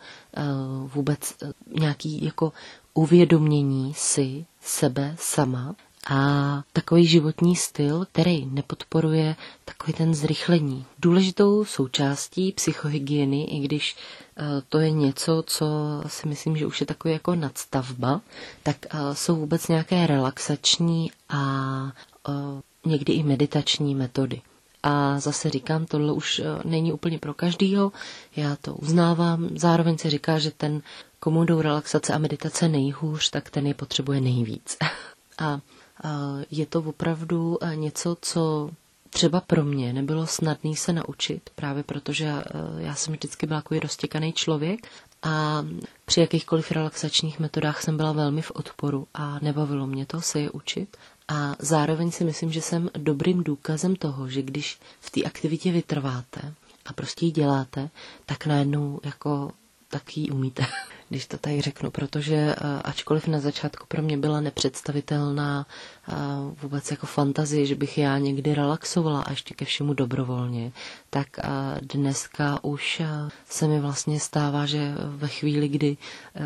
vůbec 0.93 1.33
nějaký 1.79 2.25
jako 2.25 2.53
uvědomění 2.93 3.93
si 3.97 4.45
sebe 4.62 5.15
sama 5.19 5.75
a 6.07 6.63
takový 6.73 7.07
životní 7.07 7.55
styl, 7.55 8.05
který 8.12 8.45
nepodporuje 8.45 9.35
takový 9.65 9.93
ten 9.93 10.13
zrychlení. 10.15 10.85
Důležitou 10.99 11.65
součástí 11.65 12.51
psychohygieny, 12.51 13.43
i 13.43 13.59
když 13.59 13.95
eh, 14.38 14.43
to 14.69 14.79
je 14.79 14.91
něco, 14.91 15.43
co 15.47 15.67
si 16.07 16.27
myslím, 16.27 16.57
že 16.57 16.65
už 16.65 16.79
je 16.79 16.85
takový 16.88 17.13
jako 17.13 17.35
nadstavba, 17.35 18.21
tak 18.63 18.77
eh, 18.85 19.15
jsou 19.15 19.35
vůbec 19.35 19.67
nějaké 19.67 20.07
relaxační 20.07 21.12
a 21.29 21.43
eh, 22.29 22.31
někdy 22.85 23.13
i 23.13 23.23
meditační 23.23 23.95
metody. 23.95 24.41
A 24.83 25.19
zase 25.19 25.49
říkám, 25.49 25.85
tohle 25.85 26.13
už 26.13 26.41
není 26.65 26.93
úplně 26.93 27.19
pro 27.19 27.33
každýho, 27.33 27.91
já 28.35 28.55
to 28.55 28.75
uznávám. 28.75 29.49
Zároveň 29.55 29.97
se 29.97 30.09
říká, 30.09 30.39
že 30.39 30.51
ten, 30.51 30.81
komu 31.19 31.43
jdou 31.45 31.62
relaxace 31.62 32.13
a 32.13 32.17
meditace 32.17 32.67
nejhůř, 32.69 33.29
tak 33.29 33.49
ten 33.49 33.67
je 33.67 33.73
potřebuje 33.73 34.21
nejvíc. 34.21 34.77
a 35.39 35.59
je 36.51 36.65
to 36.65 36.79
opravdu 36.79 37.57
eh, 37.62 37.75
něco, 37.75 38.17
co 38.21 38.69
třeba 39.09 39.41
pro 39.41 39.63
mě 39.63 39.93
nebylo 39.93 40.27
snadné 40.27 40.75
se 40.75 40.93
naučit, 40.93 41.49
právě 41.55 41.83
protože 41.83 42.25
eh, 42.25 42.43
já 42.77 42.95
jsem 42.95 43.13
vždycky 43.13 43.47
byla 43.47 43.62
takový 43.62 43.79
roztěkaný 43.79 44.33
člověk 44.33 44.88
a 45.23 45.65
při 46.05 46.19
jakýchkoliv 46.19 46.71
relaxačních 46.71 47.39
metodách 47.39 47.81
jsem 47.83 47.97
byla 47.97 48.12
velmi 48.12 48.41
v 48.41 48.51
odporu 48.51 49.07
a 49.13 49.39
nebavilo 49.41 49.88
mě 49.88 50.05
to 50.05 50.21
se 50.21 50.39
je 50.39 50.51
učit. 50.51 50.97
A 51.27 51.55
zároveň 51.59 52.12
si 52.12 52.23
myslím, 52.23 52.51
že 52.51 52.62
jsem 52.62 52.89
dobrým 52.97 53.43
důkazem 53.43 53.95
toho, 53.95 54.29
že 54.29 54.41
když 54.41 54.79
v 54.99 55.09
té 55.09 55.23
aktivitě 55.23 55.71
vytrváte 55.71 56.53
a 56.85 56.93
prostě 56.93 57.25
ji 57.25 57.31
děláte, 57.31 57.89
tak 58.25 58.45
najednou 58.45 58.99
jako 59.03 59.51
tak 59.89 60.17
ji 60.17 60.29
umíte. 60.29 60.65
když 61.09 61.27
to 61.27 61.37
tady 61.37 61.61
řeknu, 61.61 61.91
protože 61.91 62.35
eh, 62.35 62.55
ačkoliv 62.83 63.27
na 63.27 63.39
začátku 63.39 63.85
pro 63.87 64.01
mě 64.01 64.17
byla 64.17 64.41
nepředstavitelná 64.41 65.65
eh, 66.09 66.13
vůbec 66.61 66.91
jako 66.91 67.07
fantazie, 67.07 67.65
že 67.65 67.75
bych 67.75 67.97
já 67.97 68.17
někdy 68.17 68.53
relaxovala 68.55 69.21
a 69.21 69.31
ještě 69.31 69.53
ke 69.53 69.65
všemu 69.65 69.93
dobrovolně, 69.93 70.71
tak 71.09 71.27
eh, 71.39 71.43
dneska 71.81 72.59
už 72.63 73.01
se 73.49 73.67
mi 73.67 73.79
vlastně 73.79 74.19
stává, 74.19 74.65
že 74.65 74.93
ve 75.07 75.27
chvíli, 75.27 75.67
kdy 75.67 75.97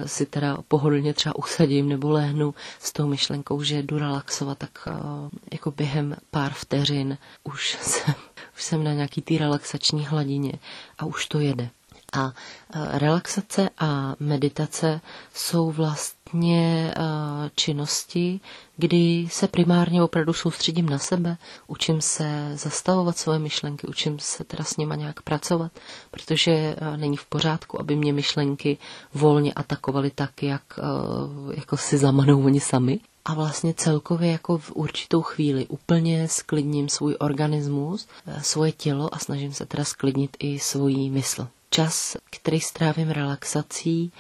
si 0.06 0.26
teda 0.26 0.58
pohodlně 0.68 1.14
třeba 1.14 1.36
usadím 1.36 1.90
nebo 1.90 2.10
lehnu 2.12 2.54
s 2.80 2.94
tou 2.94 3.08
myšlenkou, 3.08 3.64
že 3.64 3.84
jdu 3.84 4.00
relaxovat, 4.00 4.58
tak 4.58 4.88
jako 5.52 5.72
během 5.72 6.16
pár 6.32 6.54
vteřin 6.54 7.18
už 7.44 7.78
jsem, 7.82 8.14
už 8.56 8.64
jsem 8.64 8.84
na 8.84 8.94
nějaký 8.94 9.22
té 9.22 9.38
relaxační 9.38 10.06
hladině 10.06 10.54
a 10.98 11.06
už 11.06 11.26
to 11.28 11.40
jede. 11.40 11.70
A 12.14 12.34
relaxace 12.92 13.70
a 13.78 14.16
meditace 14.20 15.02
jsou 15.34 15.72
vlastně 15.72 16.94
činnosti, 17.56 18.40
kdy 18.78 19.28
se 19.32 19.48
primárně 19.48 20.04
opravdu 20.04 20.34
soustředím 20.34 20.90
na 20.90 20.98
sebe, 20.98 21.38
učím 21.68 22.02
se 22.02 22.52
zastavovat 22.54 23.18
svoje 23.18 23.40
myšlenky, 23.40 23.88
učím 23.88 24.20
se 24.20 24.44
teda 24.44 24.64
s 24.64 24.78
nima 24.78 24.96
nějak 24.96 25.22
pracovat, 25.22 25.72
protože 26.12 26.76
není 26.96 27.18
v 27.18 27.26
pořádku, 27.26 27.80
aby 27.82 27.96
mě 27.96 28.14
myšlenky 28.14 28.78
volně 29.14 29.54
atakovaly 29.54 30.12
tak, 30.12 30.44
jak 30.44 30.64
jako 31.56 31.78
si 31.78 31.98
zamanou 31.98 32.44
oni 32.46 32.60
sami. 32.60 33.00
A 33.26 33.34
vlastně 33.34 33.74
celkově 33.74 34.32
jako 34.32 34.58
v 34.58 34.72
určitou 34.72 35.22
chvíli 35.22 35.66
úplně 35.68 36.28
sklidním 36.28 36.90
svůj 36.90 37.16
organismus, 37.20 38.08
svoje 38.42 38.72
tělo 38.72 39.16
a 39.16 39.20
snažím 39.20 39.54
se 39.54 39.66
teda 39.66 39.84
sklidnit 39.84 40.38
i 40.40 40.60
svoji 40.60 41.10
mysl. 41.10 41.48
Čas, 41.74 42.18
který 42.30 42.60
strávím 42.60 43.10
relaxací, 43.10 44.12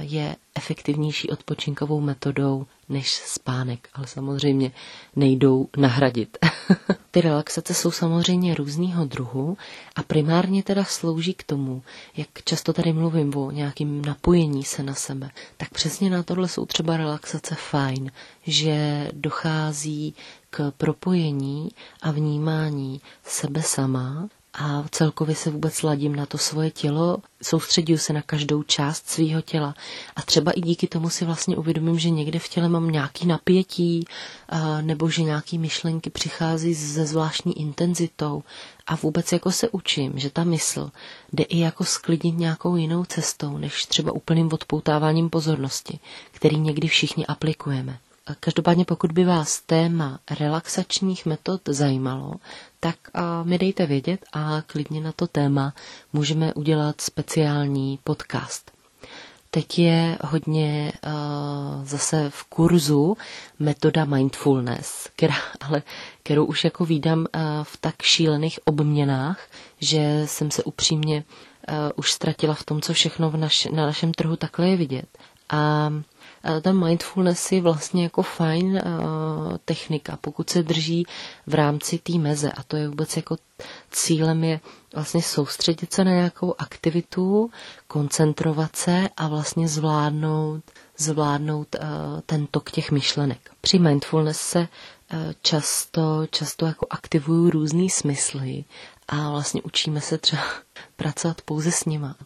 je 0.00 0.36
efektivnější 0.54 1.30
odpočinkovou 1.30 2.00
metodou 2.00 2.66
než 2.88 3.10
spánek, 3.12 3.88
ale 3.94 4.06
samozřejmě 4.06 4.72
nejdou 5.16 5.68
nahradit. 5.76 6.38
Ty 7.10 7.20
relaxace 7.20 7.74
jsou 7.74 7.90
samozřejmě 7.90 8.54
různého 8.54 9.04
druhu 9.04 9.56
a 9.96 10.02
primárně 10.02 10.62
teda 10.62 10.84
slouží 10.84 11.34
k 11.34 11.42
tomu, 11.42 11.82
jak 12.16 12.28
často 12.44 12.72
tady 12.72 12.92
mluvím 12.92 13.36
o 13.36 13.50
nějakým 13.50 14.04
napojení 14.04 14.64
se 14.64 14.82
na 14.82 14.94
sebe, 14.94 15.30
tak 15.56 15.70
přesně 15.70 16.10
na 16.10 16.22
tohle 16.22 16.48
jsou 16.48 16.66
třeba 16.66 16.96
relaxace 16.96 17.54
fajn, 17.54 18.12
že 18.46 19.08
dochází 19.12 20.14
k 20.50 20.70
propojení 20.76 21.68
a 22.02 22.10
vnímání 22.10 23.00
sebe 23.24 23.62
sama 23.62 24.28
a 24.58 24.84
celkově 24.90 25.36
se 25.36 25.50
vůbec 25.50 25.82
ladím 25.82 26.16
na 26.16 26.26
to 26.26 26.38
svoje 26.38 26.70
tělo, 26.70 27.16
soustředím 27.42 27.98
se 27.98 28.12
na 28.12 28.22
každou 28.22 28.62
část 28.62 29.08
svého 29.08 29.42
těla 29.42 29.74
a 30.16 30.22
třeba 30.22 30.52
i 30.52 30.60
díky 30.60 30.86
tomu 30.86 31.10
si 31.10 31.24
vlastně 31.24 31.56
uvědomím, 31.56 31.98
že 31.98 32.10
někde 32.10 32.38
v 32.38 32.48
těle 32.48 32.68
mám 32.68 32.90
nějaký 32.90 33.26
napětí 33.26 34.04
nebo 34.80 35.10
že 35.10 35.22
nějaký 35.22 35.58
myšlenky 35.58 36.10
přichází 36.10 36.74
se 36.74 37.06
zvláštní 37.06 37.60
intenzitou 37.60 38.42
a 38.86 38.96
vůbec 38.96 39.32
jako 39.32 39.52
se 39.52 39.68
učím, 39.68 40.12
že 40.18 40.30
ta 40.30 40.44
mysl 40.44 40.90
jde 41.32 41.44
i 41.44 41.58
jako 41.58 41.84
sklidnit 41.84 42.38
nějakou 42.38 42.76
jinou 42.76 43.04
cestou, 43.04 43.58
než 43.58 43.86
třeba 43.86 44.12
úplným 44.12 44.48
odpoutáváním 44.52 45.30
pozornosti, 45.30 45.98
který 46.32 46.58
někdy 46.58 46.88
všichni 46.88 47.26
aplikujeme. 47.26 47.98
Každopádně 48.40 48.84
pokud 48.84 49.12
by 49.12 49.24
vás 49.24 49.60
téma 49.60 50.18
relaxačních 50.40 51.26
metod 51.26 51.60
zajímalo, 51.68 52.32
tak 52.84 52.96
mi 53.44 53.58
dejte 53.58 53.86
vědět 53.86 54.24
a 54.32 54.62
klidně 54.66 55.00
na 55.00 55.12
to 55.12 55.26
téma 55.26 55.74
můžeme 56.12 56.54
udělat 56.54 57.00
speciální 57.00 57.98
podcast. 58.04 58.70
Teď 59.50 59.78
je 59.78 60.18
hodně 60.24 60.92
uh, 61.06 61.84
zase 61.84 62.30
v 62.30 62.44
kurzu 62.44 63.16
metoda 63.58 64.04
mindfulness, 64.04 65.08
která, 65.16 65.34
ale, 65.60 65.82
kterou 66.22 66.44
už 66.44 66.64
jako 66.64 66.84
výdám 66.84 67.18
uh, 67.18 67.26
v 67.62 67.76
tak 67.76 68.02
šílených 68.02 68.58
obměnách, 68.64 69.40
že 69.80 70.22
jsem 70.24 70.50
se 70.50 70.62
upřímně 70.62 71.24
uh, 71.68 71.74
už 71.96 72.12
ztratila 72.12 72.54
v 72.54 72.64
tom, 72.64 72.80
co 72.80 72.92
všechno 72.92 73.30
v 73.30 73.36
naš, 73.36 73.64
na 73.64 73.86
našem 73.86 74.12
trhu 74.14 74.36
takhle 74.36 74.68
je 74.68 74.76
vidět. 74.76 75.08
A 75.50 75.92
ta 76.62 76.72
mindfulness 76.72 77.52
je 77.52 77.60
vlastně 77.62 78.02
jako 78.02 78.22
fajn 78.22 78.82
technika, 79.64 80.18
pokud 80.20 80.50
se 80.50 80.62
drží 80.62 81.06
v 81.46 81.54
rámci 81.54 81.98
té 81.98 82.12
meze 82.18 82.52
a 82.52 82.62
to 82.62 82.76
je 82.76 82.88
vůbec 82.88 83.16
jako 83.16 83.36
cílem 83.90 84.44
je 84.44 84.60
vlastně 84.94 85.22
soustředit 85.22 85.92
se 85.92 86.04
na 86.04 86.10
nějakou 86.10 86.54
aktivitu, 86.58 87.50
koncentrovat 87.88 88.76
se 88.76 89.08
a 89.16 89.28
vlastně 89.28 89.68
zvládnout, 89.68 90.62
zvládnout 90.98 91.76
ten 92.26 92.46
tok 92.46 92.70
těch 92.70 92.90
myšlenek. 92.90 93.50
Při 93.60 93.78
mindfulness 93.78 94.40
se 94.40 94.68
často, 95.42 96.26
často 96.30 96.66
jako 96.66 96.86
aktivují 96.90 97.50
různý 97.50 97.90
smysly 97.90 98.64
a 99.08 99.30
vlastně 99.30 99.62
učíme 99.62 100.00
se 100.00 100.18
třeba 100.18 100.42
pracovat 100.96 101.40
pouze 101.42 101.72
s 101.72 101.84
nima. 101.84 102.16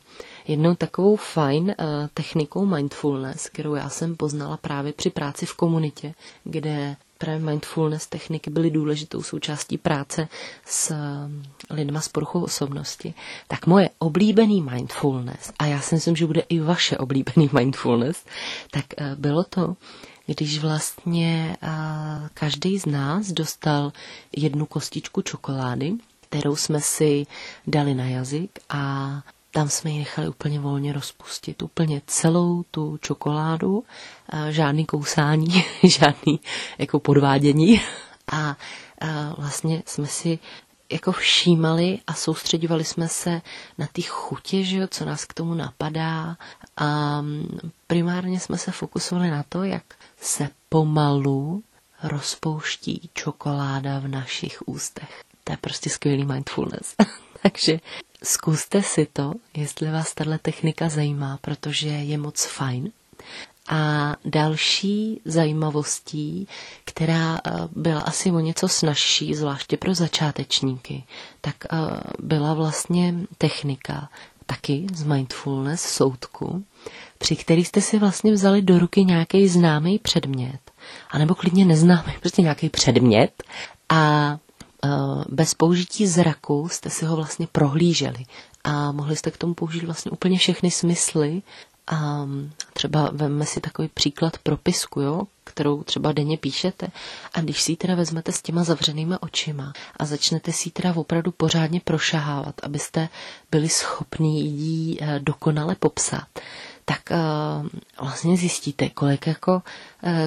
Jednou 0.48 0.74
takovou 0.74 1.16
fajn 1.16 1.64
uh, 1.64 1.74
technikou 2.14 2.66
mindfulness, 2.66 3.48
kterou 3.48 3.74
já 3.74 3.88
jsem 3.88 4.16
poznala 4.16 4.56
právě 4.56 4.92
při 4.92 5.10
práci 5.10 5.46
v 5.46 5.54
komunitě, 5.54 6.14
kde 6.44 6.96
právě 7.18 7.38
mindfulness 7.46 8.06
techniky 8.06 8.50
byly 8.50 8.70
důležitou 8.70 9.22
součástí 9.22 9.78
práce 9.78 10.28
s 10.64 10.90
uh, 10.90 11.76
lidma 11.76 12.00
s 12.00 12.08
poruchou 12.08 12.42
osobnosti, 12.42 13.14
tak 13.48 13.66
moje 13.66 13.90
oblíbený 13.98 14.62
mindfulness, 14.62 15.52
a 15.58 15.66
já 15.66 15.80
si 15.80 15.94
myslím, 15.94 16.16
že 16.16 16.26
bude 16.26 16.40
i 16.40 16.60
vaše 16.60 16.98
oblíbený 16.98 17.50
mindfulness, 17.58 18.24
tak 18.70 18.84
uh, 19.00 19.06
bylo 19.14 19.44
to, 19.44 19.76
když 20.26 20.58
vlastně 20.58 21.56
každý 22.34 22.78
z 22.78 22.86
nás 22.86 23.26
dostal 23.32 23.92
jednu 24.36 24.66
kostičku 24.66 25.22
čokolády, 25.22 25.94
kterou 26.28 26.56
jsme 26.56 26.80
si 26.80 27.26
dali 27.66 27.94
na 27.94 28.04
jazyk 28.04 28.58
a 28.68 29.12
tam 29.58 29.68
jsme 29.68 29.90
ji 29.90 29.98
nechali 29.98 30.28
úplně 30.28 30.60
volně 30.60 30.92
rozpustit, 30.92 31.62
úplně 31.62 32.02
celou 32.06 32.62
tu 32.70 32.96
čokoládu, 32.96 33.84
žádný 34.50 34.86
kousání, 34.86 35.64
žádný 35.82 36.40
jako 36.78 37.00
podvádění 37.00 37.80
a 38.32 38.56
vlastně 39.38 39.82
jsme 39.86 40.06
si 40.06 40.38
jako 40.92 41.12
všímali 41.12 41.98
a 42.06 42.14
soustředovali 42.14 42.84
jsme 42.84 43.08
se 43.08 43.42
na 43.78 43.88
ty 43.92 44.02
chutě, 44.02 44.64
že 44.64 44.76
jo, 44.76 44.86
co 44.90 45.04
nás 45.04 45.24
k 45.24 45.34
tomu 45.34 45.54
napadá 45.54 46.36
a 46.76 47.22
primárně 47.86 48.40
jsme 48.40 48.58
se 48.58 48.72
fokusovali 48.72 49.30
na 49.30 49.44
to, 49.48 49.62
jak 49.64 49.84
se 50.20 50.48
pomalu 50.68 51.62
rozpouští 52.02 53.10
čokoláda 53.14 53.98
v 53.98 54.08
našich 54.08 54.62
ústech. 54.66 55.22
To 55.44 55.52
je 55.52 55.56
prostě 55.56 55.90
skvělý 55.90 56.24
mindfulness. 56.24 56.94
Takže 57.42 57.80
zkuste 58.22 58.82
si 58.82 59.06
to, 59.12 59.32
jestli 59.56 59.90
vás 59.90 60.14
tahle 60.14 60.38
technika 60.38 60.88
zajímá, 60.88 61.38
protože 61.40 61.88
je 61.88 62.18
moc 62.18 62.44
fajn. 62.44 62.90
A 63.68 64.14
další 64.24 65.20
zajímavostí, 65.24 66.48
která 66.84 67.36
eh, 67.46 67.50
byla 67.76 68.00
asi 68.00 68.30
o 68.30 68.40
něco 68.40 68.68
snažší, 68.68 69.34
zvláště 69.34 69.76
pro 69.76 69.94
začátečníky, 69.94 71.04
tak 71.40 71.56
eh, 71.64 71.76
byla 72.18 72.54
vlastně 72.54 73.14
technika 73.38 74.08
taky 74.46 74.86
z 74.94 75.02
mindfulness 75.02 75.80
soudku, 75.82 76.64
při 77.18 77.36
který 77.36 77.64
jste 77.64 77.80
si 77.80 77.98
vlastně 77.98 78.32
vzali 78.32 78.62
do 78.62 78.78
ruky 78.78 79.04
nějaký 79.04 79.48
známý 79.48 79.98
předmět, 79.98 80.60
anebo 81.10 81.34
klidně 81.34 81.64
neznámý, 81.64 82.12
prostě 82.20 82.42
nějaký 82.42 82.68
předmět 82.68 83.42
a 83.88 84.38
bez 85.28 85.54
použití 85.54 86.06
zraku 86.06 86.68
jste 86.68 86.90
si 86.90 87.04
ho 87.04 87.16
vlastně 87.16 87.46
prohlíželi 87.52 88.24
a 88.64 88.92
mohli 88.92 89.16
jste 89.16 89.30
k 89.30 89.36
tomu 89.36 89.54
použít 89.54 89.84
vlastně 89.84 90.10
úplně 90.10 90.38
všechny 90.38 90.70
smysly 90.70 91.42
a 91.90 92.26
třeba 92.72 93.10
veme 93.12 93.46
si 93.46 93.60
takový 93.60 93.88
příklad 93.88 94.38
propisku, 94.38 95.00
jo, 95.00 95.22
kterou 95.44 95.82
třeba 95.82 96.12
denně 96.12 96.38
píšete. 96.38 96.88
A 97.34 97.40
když 97.40 97.62
si 97.62 97.72
ji 97.72 97.76
teda 97.76 97.94
vezmete 97.94 98.32
s 98.32 98.42
těma 98.42 98.64
zavřenýma 98.64 99.22
očima 99.22 99.72
a 99.96 100.04
začnete 100.04 100.52
si 100.52 100.68
ji 100.68 100.72
teda 100.72 100.94
opravdu 100.94 101.30
pořádně 101.32 101.80
prošahávat, 101.80 102.54
abyste 102.62 103.08
byli 103.50 103.68
schopni 103.68 104.40
ji 104.40 104.98
eh, 105.00 105.20
dokonale 105.20 105.74
popsat, 105.74 106.26
tak 106.84 107.02
uh, 107.10 107.66
vlastně 108.00 108.36
zjistíte, 108.36 108.88
kolik 108.88 109.26
jako, 109.26 109.62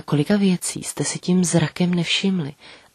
kolika 0.06 0.36
věcí 0.38 0.84
jste 0.84 1.04
si 1.04 1.20
tím 1.20 1.44
zrakem 1.44 1.94
nevšimli. 1.94 2.54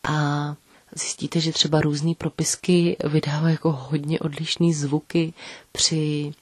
A 0.08 0.54
zjistíte, 0.98 1.40
že 1.40 1.52
třeba 1.52 1.80
různé 1.80 2.14
propisky 2.18 2.96
vydávají 3.04 3.52
jako 3.54 3.72
hodně 3.72 4.18
odlišné 4.20 4.72
zvuky 4.74 5.32
při 5.72 6.32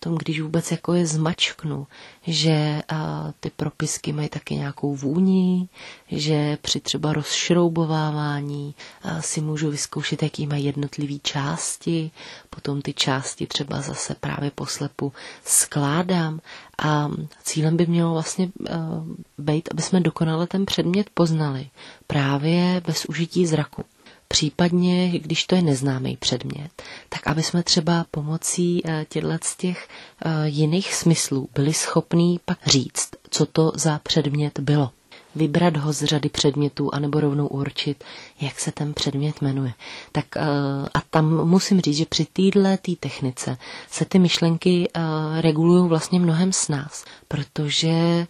tom, 0.00 0.14
když 0.18 0.40
vůbec 0.40 0.70
jako 0.70 0.94
je 0.94 1.06
zmačknu, 1.06 1.86
že 2.26 2.82
a, 2.88 3.32
ty 3.40 3.50
propisky 3.50 4.12
mají 4.12 4.28
taky 4.28 4.54
nějakou 4.54 4.94
vůni, 4.96 5.68
že 6.08 6.58
při 6.62 6.80
třeba 6.80 7.12
rozšroubovávání 7.12 8.74
a, 9.02 9.22
si 9.22 9.40
můžu 9.40 9.70
vyzkoušet, 9.70 10.22
jaký 10.22 10.46
mají 10.46 10.64
jednotlivý 10.64 11.20
části, 11.22 12.10
potom 12.50 12.82
ty 12.82 12.92
části 12.92 13.46
třeba 13.46 13.80
zase 13.80 14.14
právě 14.20 14.50
poslepu 14.50 15.12
skládám 15.44 16.40
a 16.82 17.08
cílem 17.42 17.76
by 17.76 17.86
mělo 17.86 18.12
vlastně 18.12 18.48
a, 18.70 19.04
být, 19.38 19.68
aby 19.72 19.82
jsme 19.82 20.00
dokonale 20.00 20.46
ten 20.46 20.66
předmět 20.66 21.10
poznali 21.14 21.68
právě 22.06 22.82
bez 22.86 23.04
užití 23.04 23.46
zraku. 23.46 23.84
Případně, 24.32 25.18
když 25.18 25.44
to 25.46 25.54
je 25.54 25.62
neznámý 25.62 26.16
předmět, 26.16 26.70
tak 27.08 27.26
aby 27.26 27.42
jsme 27.42 27.62
třeba 27.62 28.06
pomocí 28.10 28.82
eh, 28.84 29.06
těchto 29.08 29.28
z 29.42 29.56
těch 29.56 29.88
eh, 30.24 30.48
jiných 30.48 30.94
smyslů 30.94 31.48
byli 31.54 31.72
schopní 31.72 32.40
pak 32.44 32.66
říct, 32.66 33.10
co 33.30 33.46
to 33.46 33.72
za 33.74 33.98
předmět 33.98 34.60
bylo 34.60 34.90
vybrat 35.34 35.76
ho 35.76 35.92
z 35.92 36.04
řady 36.04 36.28
předmětů, 36.28 36.94
anebo 36.94 37.20
rovnou 37.20 37.46
určit, 37.46 38.04
jak 38.40 38.60
se 38.60 38.72
ten 38.72 38.94
předmět 38.94 39.42
jmenuje. 39.42 39.72
Tak 40.12 40.24
eh, 40.36 40.40
a 40.94 41.00
tam 41.10 41.44
musím 41.48 41.80
říct, 41.80 41.96
že 41.96 42.06
při 42.06 42.26
téhle 42.32 42.78
tý 42.78 42.96
technice 42.96 43.58
se 43.90 44.04
ty 44.04 44.18
myšlenky 44.18 44.88
eh, 44.94 45.00
regulují 45.40 45.88
vlastně 45.88 46.20
mnohem 46.20 46.52
s 46.52 46.68
nás, 46.68 47.04
protože 47.28 47.88
eh, 47.90 48.26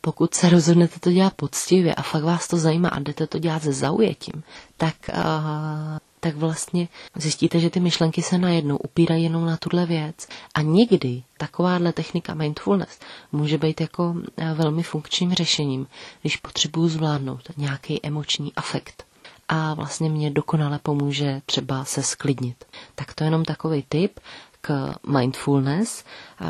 pokud 0.00 0.34
se 0.34 0.48
rozhodnete 0.48 1.00
to 1.00 1.12
dělat 1.12 1.34
poctivě 1.34 1.94
a 1.94 2.02
fakt 2.02 2.24
vás 2.24 2.48
to 2.48 2.56
zajímá 2.56 2.88
a 2.88 2.98
jdete 2.98 3.26
to 3.26 3.38
dělat 3.38 3.62
se 3.62 3.72
zaujetím, 3.72 4.42
tak 4.76 4.94
tak 6.24 6.36
vlastně 6.36 6.88
zjistíte, 7.16 7.60
že 7.60 7.70
ty 7.70 7.80
myšlenky 7.80 8.22
se 8.22 8.38
najednou 8.38 8.76
upírají 8.76 9.22
jenom 9.22 9.46
na 9.46 9.56
tuhle 9.56 9.86
věc. 9.86 10.28
A 10.54 10.62
někdy 10.62 11.22
takováhle 11.38 11.92
technika 11.92 12.34
mindfulness 12.34 12.98
může 13.32 13.58
být 13.58 13.80
jako 13.80 14.14
eh, 14.36 14.54
velmi 14.54 14.82
funkčním 14.82 15.34
řešením, 15.34 15.86
když 16.20 16.36
potřebuju 16.36 16.88
zvládnout 16.88 17.42
nějaký 17.56 18.00
emoční 18.06 18.52
afekt 18.56 19.04
a 19.48 19.74
vlastně 19.74 20.10
mě 20.10 20.30
dokonale 20.30 20.78
pomůže 20.82 21.42
třeba 21.46 21.84
se 21.84 22.02
sklidnit. 22.02 22.64
Tak 22.94 23.14
to 23.14 23.24
je 23.24 23.26
jenom 23.26 23.44
takový 23.44 23.84
tip 23.88 24.20
k 24.66 24.94
mindfulness, 25.06 26.04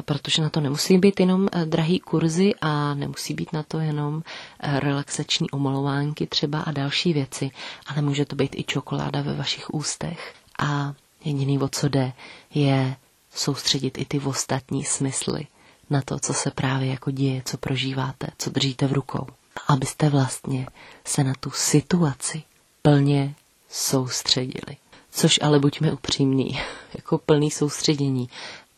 protože 0.04 0.42
na 0.42 0.48
to 0.50 0.60
nemusí 0.60 0.98
být 0.98 1.20
jenom 1.20 1.48
eh, 1.52 1.66
drahý 1.66 2.00
kurzy 2.00 2.54
a 2.60 2.94
nemusí 2.94 3.34
být 3.34 3.52
na 3.52 3.62
to 3.62 3.78
jenom 3.78 4.22
eh, 4.60 4.80
relaxační 4.80 5.50
omalovánky 5.50 6.26
třeba 6.26 6.60
a 6.60 6.72
další 6.72 7.12
věci, 7.12 7.50
ale 7.86 8.02
může 8.02 8.24
to 8.24 8.36
být 8.36 8.54
i 8.58 8.64
čokoláda 8.64 9.22
ve 9.22 9.34
vašich 9.34 9.74
ústech. 9.74 10.34
A 10.58 10.94
jediný, 11.24 11.58
o 11.58 11.68
co 11.68 11.88
jde, 11.88 12.12
je 12.54 12.96
soustředit 13.34 13.98
i 13.98 14.04
ty 14.04 14.20
ostatní 14.20 14.84
smysly 14.84 15.46
na 15.90 16.02
to, 16.02 16.18
co 16.18 16.34
se 16.34 16.50
právě 16.50 16.88
jako 16.88 17.10
děje, 17.10 17.42
co 17.44 17.58
prožíváte, 17.58 18.26
co 18.38 18.50
držíte 18.50 18.86
v 18.86 18.92
rukou. 18.92 19.26
Abyste 19.68 20.08
vlastně 20.08 20.66
se 21.04 21.24
na 21.24 21.32
tu 21.40 21.50
situaci 21.50 22.42
plně 22.82 23.34
soustředili. 23.70 24.76
Což 25.16 25.38
ale 25.42 25.58
buďme 25.58 25.92
upřímní, 25.92 26.60
jako 26.94 27.18
plný 27.18 27.50
soustředění 27.50 28.28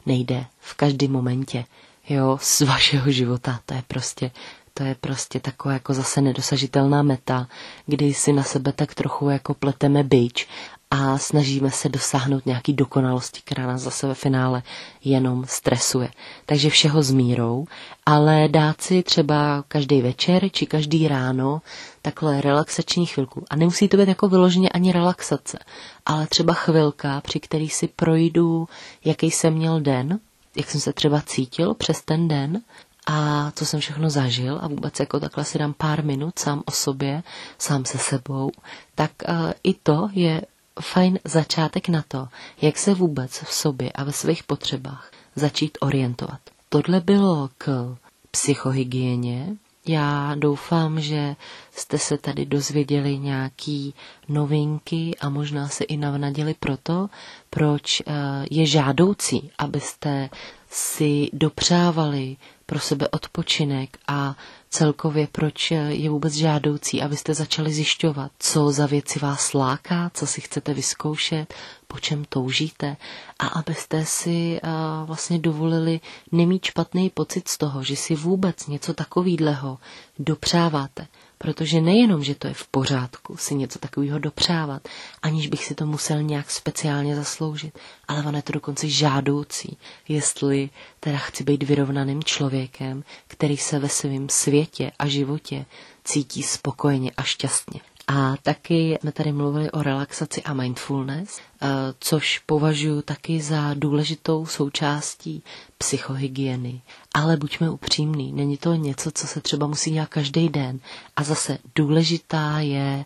nejde 0.07 0.47
v 0.61 0.75
každém 0.75 1.13
momentě, 1.13 1.65
jo, 2.09 2.39
z 2.41 2.61
vašeho 2.61 3.11
života. 3.11 3.61
To 3.67 3.75
je 3.75 3.83
prostě, 3.89 4.31
to 4.75 4.83
je 4.83 4.95
prostě 4.95 5.41
taková 5.41 5.75
jako 5.75 5.95
zase 5.95 6.21
nedosažitelná 6.21 7.03
meta, 7.03 7.49
kdy 7.87 8.15
si 8.15 8.33
na 8.33 8.43
sebe 8.43 8.73
tak 8.73 8.95
trochu 8.95 9.31
jako 9.31 9.55
pleteme 9.55 10.05
byč 10.05 10.49
a 10.97 11.19
snažíme 11.19 11.71
se 11.71 11.89
dosáhnout 11.89 12.47
nějaký 12.47 12.73
dokonalosti, 12.73 13.41
která 13.45 13.67
nás 13.67 13.81
zase 13.81 14.07
ve 14.07 14.15
finále 14.15 14.63
jenom 15.05 15.45
stresuje. 15.47 16.09
Takže 16.47 16.71
všeho 16.71 17.03
s 17.03 17.11
mírou, 17.11 17.67
ale 18.07 18.49
dát 18.49 18.81
si 18.81 19.03
třeba 19.03 19.65
každý 19.69 20.03
večer 20.03 20.49
či 20.53 20.67
každý 20.67 21.09
ráno 21.09 21.63
takhle 22.03 22.41
relaxační 22.41 23.07
chvilku. 23.07 23.45
A 23.51 23.57
nemusí 23.57 23.89
to 23.89 23.97
být 23.97 24.09
jako 24.09 24.29
vyloženě 24.29 24.69
ani 24.69 24.93
relaxace, 24.93 25.59
ale 26.07 26.27
třeba 26.27 26.55
chvilka, 26.55 27.21
při 27.21 27.41
který 27.41 27.69
si 27.69 27.89
projdu, 27.89 28.69
jaký 29.05 29.31
jsem 29.31 29.55
měl 29.55 29.81
den, 29.81 30.21
jak 30.57 30.71
jsem 30.71 30.81
se 30.81 30.93
třeba 30.93 31.21
cítil 31.21 31.75
přes 31.75 32.03
ten 32.03 32.29
den 32.29 32.61
a 33.07 33.51
co 33.55 33.67
jsem 33.67 33.81
všechno 33.81 34.11
zažil 34.11 34.59
a 34.63 34.69
vůbec 34.69 35.01
jako 35.01 35.21
takhle 35.21 35.45
si 35.45 35.59
dám 35.59 35.73
pár 35.73 36.05
minut 36.05 36.39
sám 36.39 36.63
o 36.67 36.71
sobě, 36.71 37.23
sám 37.59 37.85
se 37.85 37.99
sebou, 37.99 38.51
tak 38.95 39.11
uh, 39.29 39.53
i 39.63 39.75
to 39.75 40.09
je 40.13 40.43
fajn 40.81 41.19
začátek 41.25 41.89
na 41.89 42.05
to, 42.09 42.29
jak 42.63 42.79
se 42.79 42.95
vůbec 42.95 43.33
v 43.43 43.53
sobě 43.53 43.93
a 43.93 44.05
ve 44.05 44.13
svých 44.13 44.43
potřebách 44.45 45.11
začít 45.37 45.79
orientovat. 45.81 46.41
Tohle 46.69 47.01
bylo 47.01 47.49
k 47.59 47.97
psychohygieně. 48.31 49.57
Já 49.89 50.35
doufám, 50.35 51.01
že 51.01 51.37
jste 51.73 51.99
se 51.99 52.19
tady 52.19 52.47
dozvěděli 52.47 53.19
nějaký 53.19 53.95
novinky 54.29 55.17
a 55.21 55.29
možná 55.29 55.69
se 55.69 55.85
i 55.85 55.97
navnadili 55.97 56.55
proto, 56.61 57.09
proč 57.51 58.01
eh, 58.01 58.13
je 58.51 58.67
žádoucí, 58.67 59.51
abyste 59.59 60.29
si 60.71 61.29
dopřávali 61.33 62.37
pro 62.67 62.81
sebe 62.81 63.09
odpočinek 63.09 63.99
a 64.09 64.37
celkově 64.71 65.29
proč 65.33 65.71
je 65.89 66.11
vůbec 66.11 66.33
žádoucí, 66.35 67.03
abyste 67.03 67.35
začali 67.35 67.73
zjišťovat, 67.73 68.33
co 68.39 68.71
za 68.73 68.87
věci 68.87 69.19
vás 69.19 69.53
láká, 69.53 70.11
co 70.15 70.27
si 70.27 70.41
chcete 70.41 70.75
vyzkoušet, 70.75 71.55
po 71.87 71.99
čem 71.99 72.25
toužíte 72.29 72.97
a 73.39 73.47
abyste 73.47 74.05
si 74.07 74.61
vlastně 75.05 75.39
dovolili 75.39 76.01
nemít 76.33 76.65
špatný 76.65 77.11
pocit 77.11 77.49
z 77.49 77.59
toho, 77.59 77.83
že 77.83 77.97
si 77.97 78.15
vůbec 78.15 78.67
něco 78.67 78.95
takového 78.95 79.79
dopřáváte. 80.19 81.07
Protože 81.39 81.81
nejenom, 81.81 82.25
že 82.25 82.35
to 82.35 82.47
je 82.47 82.55
v 82.55 82.67
pořádku 82.67 83.37
si 83.37 83.55
něco 83.55 83.79
takového 83.79 84.19
dopřávat, 84.19 84.89
aniž 85.23 85.47
bych 85.49 85.65
si 85.65 85.75
to 85.75 85.87
musel 85.87 86.23
nějak 86.23 86.51
speciálně 86.51 87.17
zasloužit, 87.17 87.79
ale 88.09 88.25
ono 88.27 88.39
je 88.39 88.43
to 88.43 88.53
dokonce 88.53 88.89
žádoucí, 88.89 89.77
jestli 90.09 90.71
teda 91.01 91.19
chci 91.19 91.45
být 91.45 91.63
vyrovnaným 91.63 92.25
člověkem, 92.25 93.05
který 93.27 93.57
se 93.57 93.79
ve 93.79 93.89
svém 93.89 94.29
světě 94.29 94.93
a 94.99 95.07
životě 95.09 95.67
cítí 96.05 96.43
spokojeně 96.43 97.11
a 97.17 97.23
šťastně. 97.23 97.81
A 98.09 98.35
taky 98.43 98.99
jsme 99.01 99.13
tady 99.13 99.33
mluvili 99.33 99.71
o 99.71 99.83
relaxaci 99.83 100.43
a 100.43 100.55
mindfulness, 100.55 101.39
eh, 101.63 101.67
což 102.01 102.39
považuji 102.39 103.03
taky 103.03 103.41
za 103.41 103.75
důležitou 103.75 104.47
součástí 104.47 105.43
psychohygieny. 105.79 106.81
Ale 107.15 107.37
buďme 107.37 107.71
upřímní, 107.71 108.33
není 108.33 108.57
to 108.57 108.75
něco, 108.75 109.11
co 109.11 109.27
se 109.27 109.41
třeba 109.41 109.67
musí 109.67 109.91
dělat 109.91 110.09
každý 110.09 110.49
den. 110.49 110.81
A 111.17 111.23
zase 111.23 111.59
důležitá 111.75 112.59
je 112.61 113.05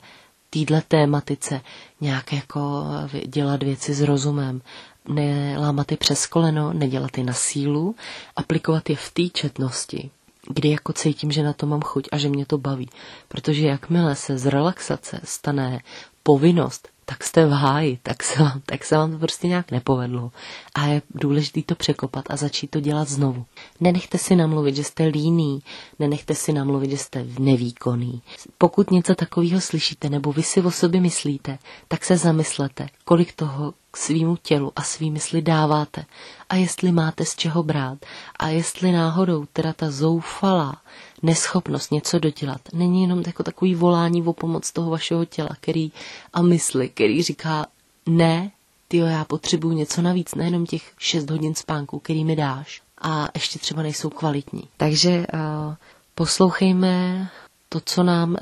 týdle 0.51 0.83
tématice 0.89 1.61
nějak 2.01 2.33
jako 2.33 2.85
dělat 3.27 3.63
věci 3.63 3.95
s 3.95 4.01
rozumem, 4.01 4.63
nelámat 5.09 5.91
je 5.91 5.97
přes 5.97 6.27
koleno, 6.27 6.73
nedělat 6.73 7.19
je 7.19 7.25
na 7.25 7.33
sílu, 7.33 7.95
aplikovat 8.37 8.91
je 8.91 8.97
v 8.97 9.11
té 9.11 9.29
četnosti, 9.29 10.11
kdy 10.55 10.71
jako 10.71 10.93
cítím, 10.93 11.33
že 11.33 11.43
na 11.43 11.53
to 11.53 11.67
mám 11.67 11.81
chuť 11.81 12.09
a 12.13 12.19
že 12.19 12.29
mě 12.29 12.47
to 12.47 12.59
baví. 12.59 12.89
Protože 13.29 13.67
jakmile 13.67 14.17
se 14.17 14.39
z 14.39 14.47
relaxace 14.47 15.21
stane 15.25 15.81
povinnost, 16.23 16.89
tak 17.11 17.25
jste 17.25 17.47
v 17.47 17.51
háji, 17.51 17.99
tak 18.03 18.23
se, 18.23 18.43
vám, 18.43 18.61
tak 18.67 18.85
se 18.85 18.97
vám 18.97 19.13
to 19.13 19.19
prostě 19.19 19.49
nějak 19.49 19.71
nepovedlo. 19.71 20.33
A 20.75 20.87
je 20.87 21.03
důležité 21.15 21.63
to 21.63 21.75
překopat 21.75 22.25
a 22.31 22.37
začít 22.37 22.71
to 22.71 22.81
dělat 22.81 23.09
znovu. 23.09 23.45
Nenechte 23.81 24.19
si 24.19 24.37
namluvit, 24.37 24.77
že 24.77 24.85
jste 24.85 25.05
líný, 25.05 25.63
nenechte 25.99 26.35
si 26.35 26.53
namluvit, 26.53 26.91
že 26.91 26.97
jste 26.97 27.27
nevýkonný. 27.39 28.23
Pokud 28.59 28.91
něco 28.91 29.15
takového 29.15 29.61
slyšíte 29.61 30.11
nebo 30.11 30.33
vy 30.33 30.43
si 30.43 30.63
o 30.63 30.71
sobě 30.71 31.01
myslíte, 31.01 31.59
tak 31.89 32.05
se 32.05 32.17
zamyslete, 32.17 32.87
kolik 33.05 33.33
toho 33.33 33.75
k 33.91 33.97
svýmu 33.97 34.37
tělu 34.37 34.73
a 34.77 34.83
svý 34.83 35.11
mysli 35.11 35.43
dáváte 35.43 36.05
a 36.49 36.57
jestli 36.57 36.93
máte 36.93 37.25
z 37.25 37.35
čeho 37.37 37.63
brát 37.63 37.99
a 38.39 38.49
jestli 38.49 38.93
náhodou 38.93 39.47
teda 39.53 39.73
ta 39.73 39.91
zoufalá 39.91 40.77
neschopnost 41.23 41.93
něco 41.93 42.19
dodělat 42.19 42.61
není 42.73 43.03
jenom 43.03 43.23
jako 43.27 43.43
takový 43.43 43.75
volání 43.75 44.23
o 44.23 44.33
pomoc 44.33 44.73
toho 44.73 44.91
vašeho 44.91 45.25
těla 45.25 45.49
který, 45.61 45.93
a 46.33 46.43
mysli, 46.43 46.89
který 46.89 47.23
říká 47.23 47.67
ne, 48.07 48.51
ty 48.89 48.97
já 48.97 49.25
potřebuju 49.25 49.75
něco 49.75 50.03
navíc, 50.03 50.35
nejenom 50.35 50.67
těch 50.67 50.93
6 50.99 51.31
hodin 51.31 51.55
spánku, 51.55 51.99
který 51.99 52.25
mi 52.25 52.37
dáš 52.37 52.83
a 53.01 53.29
ještě 53.35 53.59
třeba 53.59 53.83
nejsou 53.83 54.11
kvalitní. 54.11 54.63
Takže 54.77 55.19
uh, 55.35 55.75
poslouchejme 56.15 57.29
to, 57.69 57.81
co 57.81 58.03
nám 58.03 58.31
uh, 58.31 58.39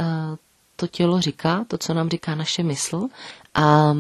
to 0.76 0.86
tělo 0.86 1.20
říká, 1.20 1.64
to, 1.68 1.78
co 1.78 1.94
nám 1.94 2.08
říká 2.08 2.34
naše 2.34 2.62
mysl 2.62 3.08
a 3.54 3.94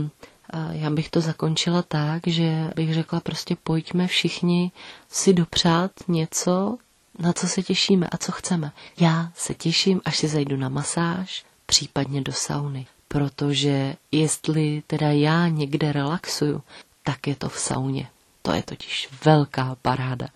já 0.72 0.90
bych 0.90 1.10
to 1.10 1.20
zakončila 1.20 1.82
tak, 1.82 2.26
že 2.26 2.70
bych 2.76 2.94
řekla 2.94 3.20
prostě 3.20 3.56
pojďme 3.62 4.06
všichni 4.06 4.72
si 5.08 5.32
dopřát 5.32 5.90
něco, 6.08 6.78
na 7.18 7.32
co 7.32 7.48
se 7.48 7.62
těšíme 7.62 8.06
a 8.12 8.16
co 8.16 8.32
chceme. 8.32 8.72
Já 9.00 9.32
se 9.34 9.54
těším, 9.54 10.00
až 10.04 10.16
si 10.16 10.28
zajdu 10.28 10.56
na 10.56 10.68
masáž, 10.68 11.44
případně 11.66 12.20
do 12.20 12.32
sauny. 12.32 12.86
Protože 13.08 13.96
jestli 14.12 14.82
teda 14.86 15.10
já 15.10 15.48
někde 15.48 15.92
relaxuju, 15.92 16.62
tak 17.02 17.26
je 17.26 17.36
to 17.36 17.48
v 17.48 17.58
sauně. 17.58 18.08
To 18.42 18.52
je 18.52 18.62
totiž 18.62 19.08
velká 19.24 19.76
paráda. 19.82 20.28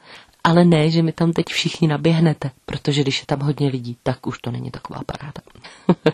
Ale 0.44 0.64
ne, 0.64 0.90
že 0.90 1.02
mi 1.02 1.12
tam 1.12 1.32
teď 1.32 1.46
všichni 1.46 1.88
naběhnete, 1.88 2.50
protože 2.66 3.02
když 3.02 3.20
je 3.20 3.26
tam 3.26 3.40
hodně 3.40 3.68
lidí, 3.68 3.96
tak 4.02 4.26
už 4.26 4.38
to 4.38 4.50
není 4.50 4.70
taková 4.70 5.00
paráda. 5.06 5.42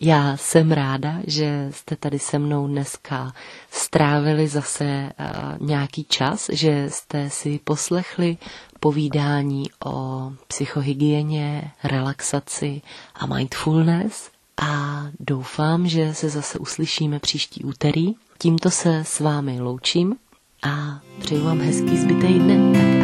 Já 0.00 0.36
jsem 0.36 0.72
ráda, 0.72 1.14
že 1.26 1.68
jste 1.70 1.96
tady 1.96 2.18
se 2.18 2.38
mnou 2.38 2.66
dneska 2.68 3.32
strávili 3.70 4.48
zase 4.48 4.84
uh, 5.20 5.66
nějaký 5.68 6.04
čas, 6.04 6.50
že 6.52 6.86
jste 6.90 7.30
si 7.30 7.60
poslechli 7.64 8.36
povídání 8.80 9.70
o 9.84 10.32
psychohygieně, 10.48 11.70
relaxaci 11.84 12.82
a 13.14 13.26
mindfulness 13.26 14.30
a 14.62 15.02
doufám, 15.20 15.88
že 15.88 16.14
se 16.14 16.28
zase 16.30 16.58
uslyšíme 16.58 17.18
příští 17.18 17.64
úterý. 17.64 18.12
Tímto 18.38 18.70
se 18.70 18.96
s 19.06 19.20
vámi 19.20 19.60
loučím 19.60 20.16
a 20.62 21.00
přeju 21.20 21.44
vám 21.44 21.60
hezký 21.60 21.96
zbytej 21.96 22.38
dne. 22.38 22.99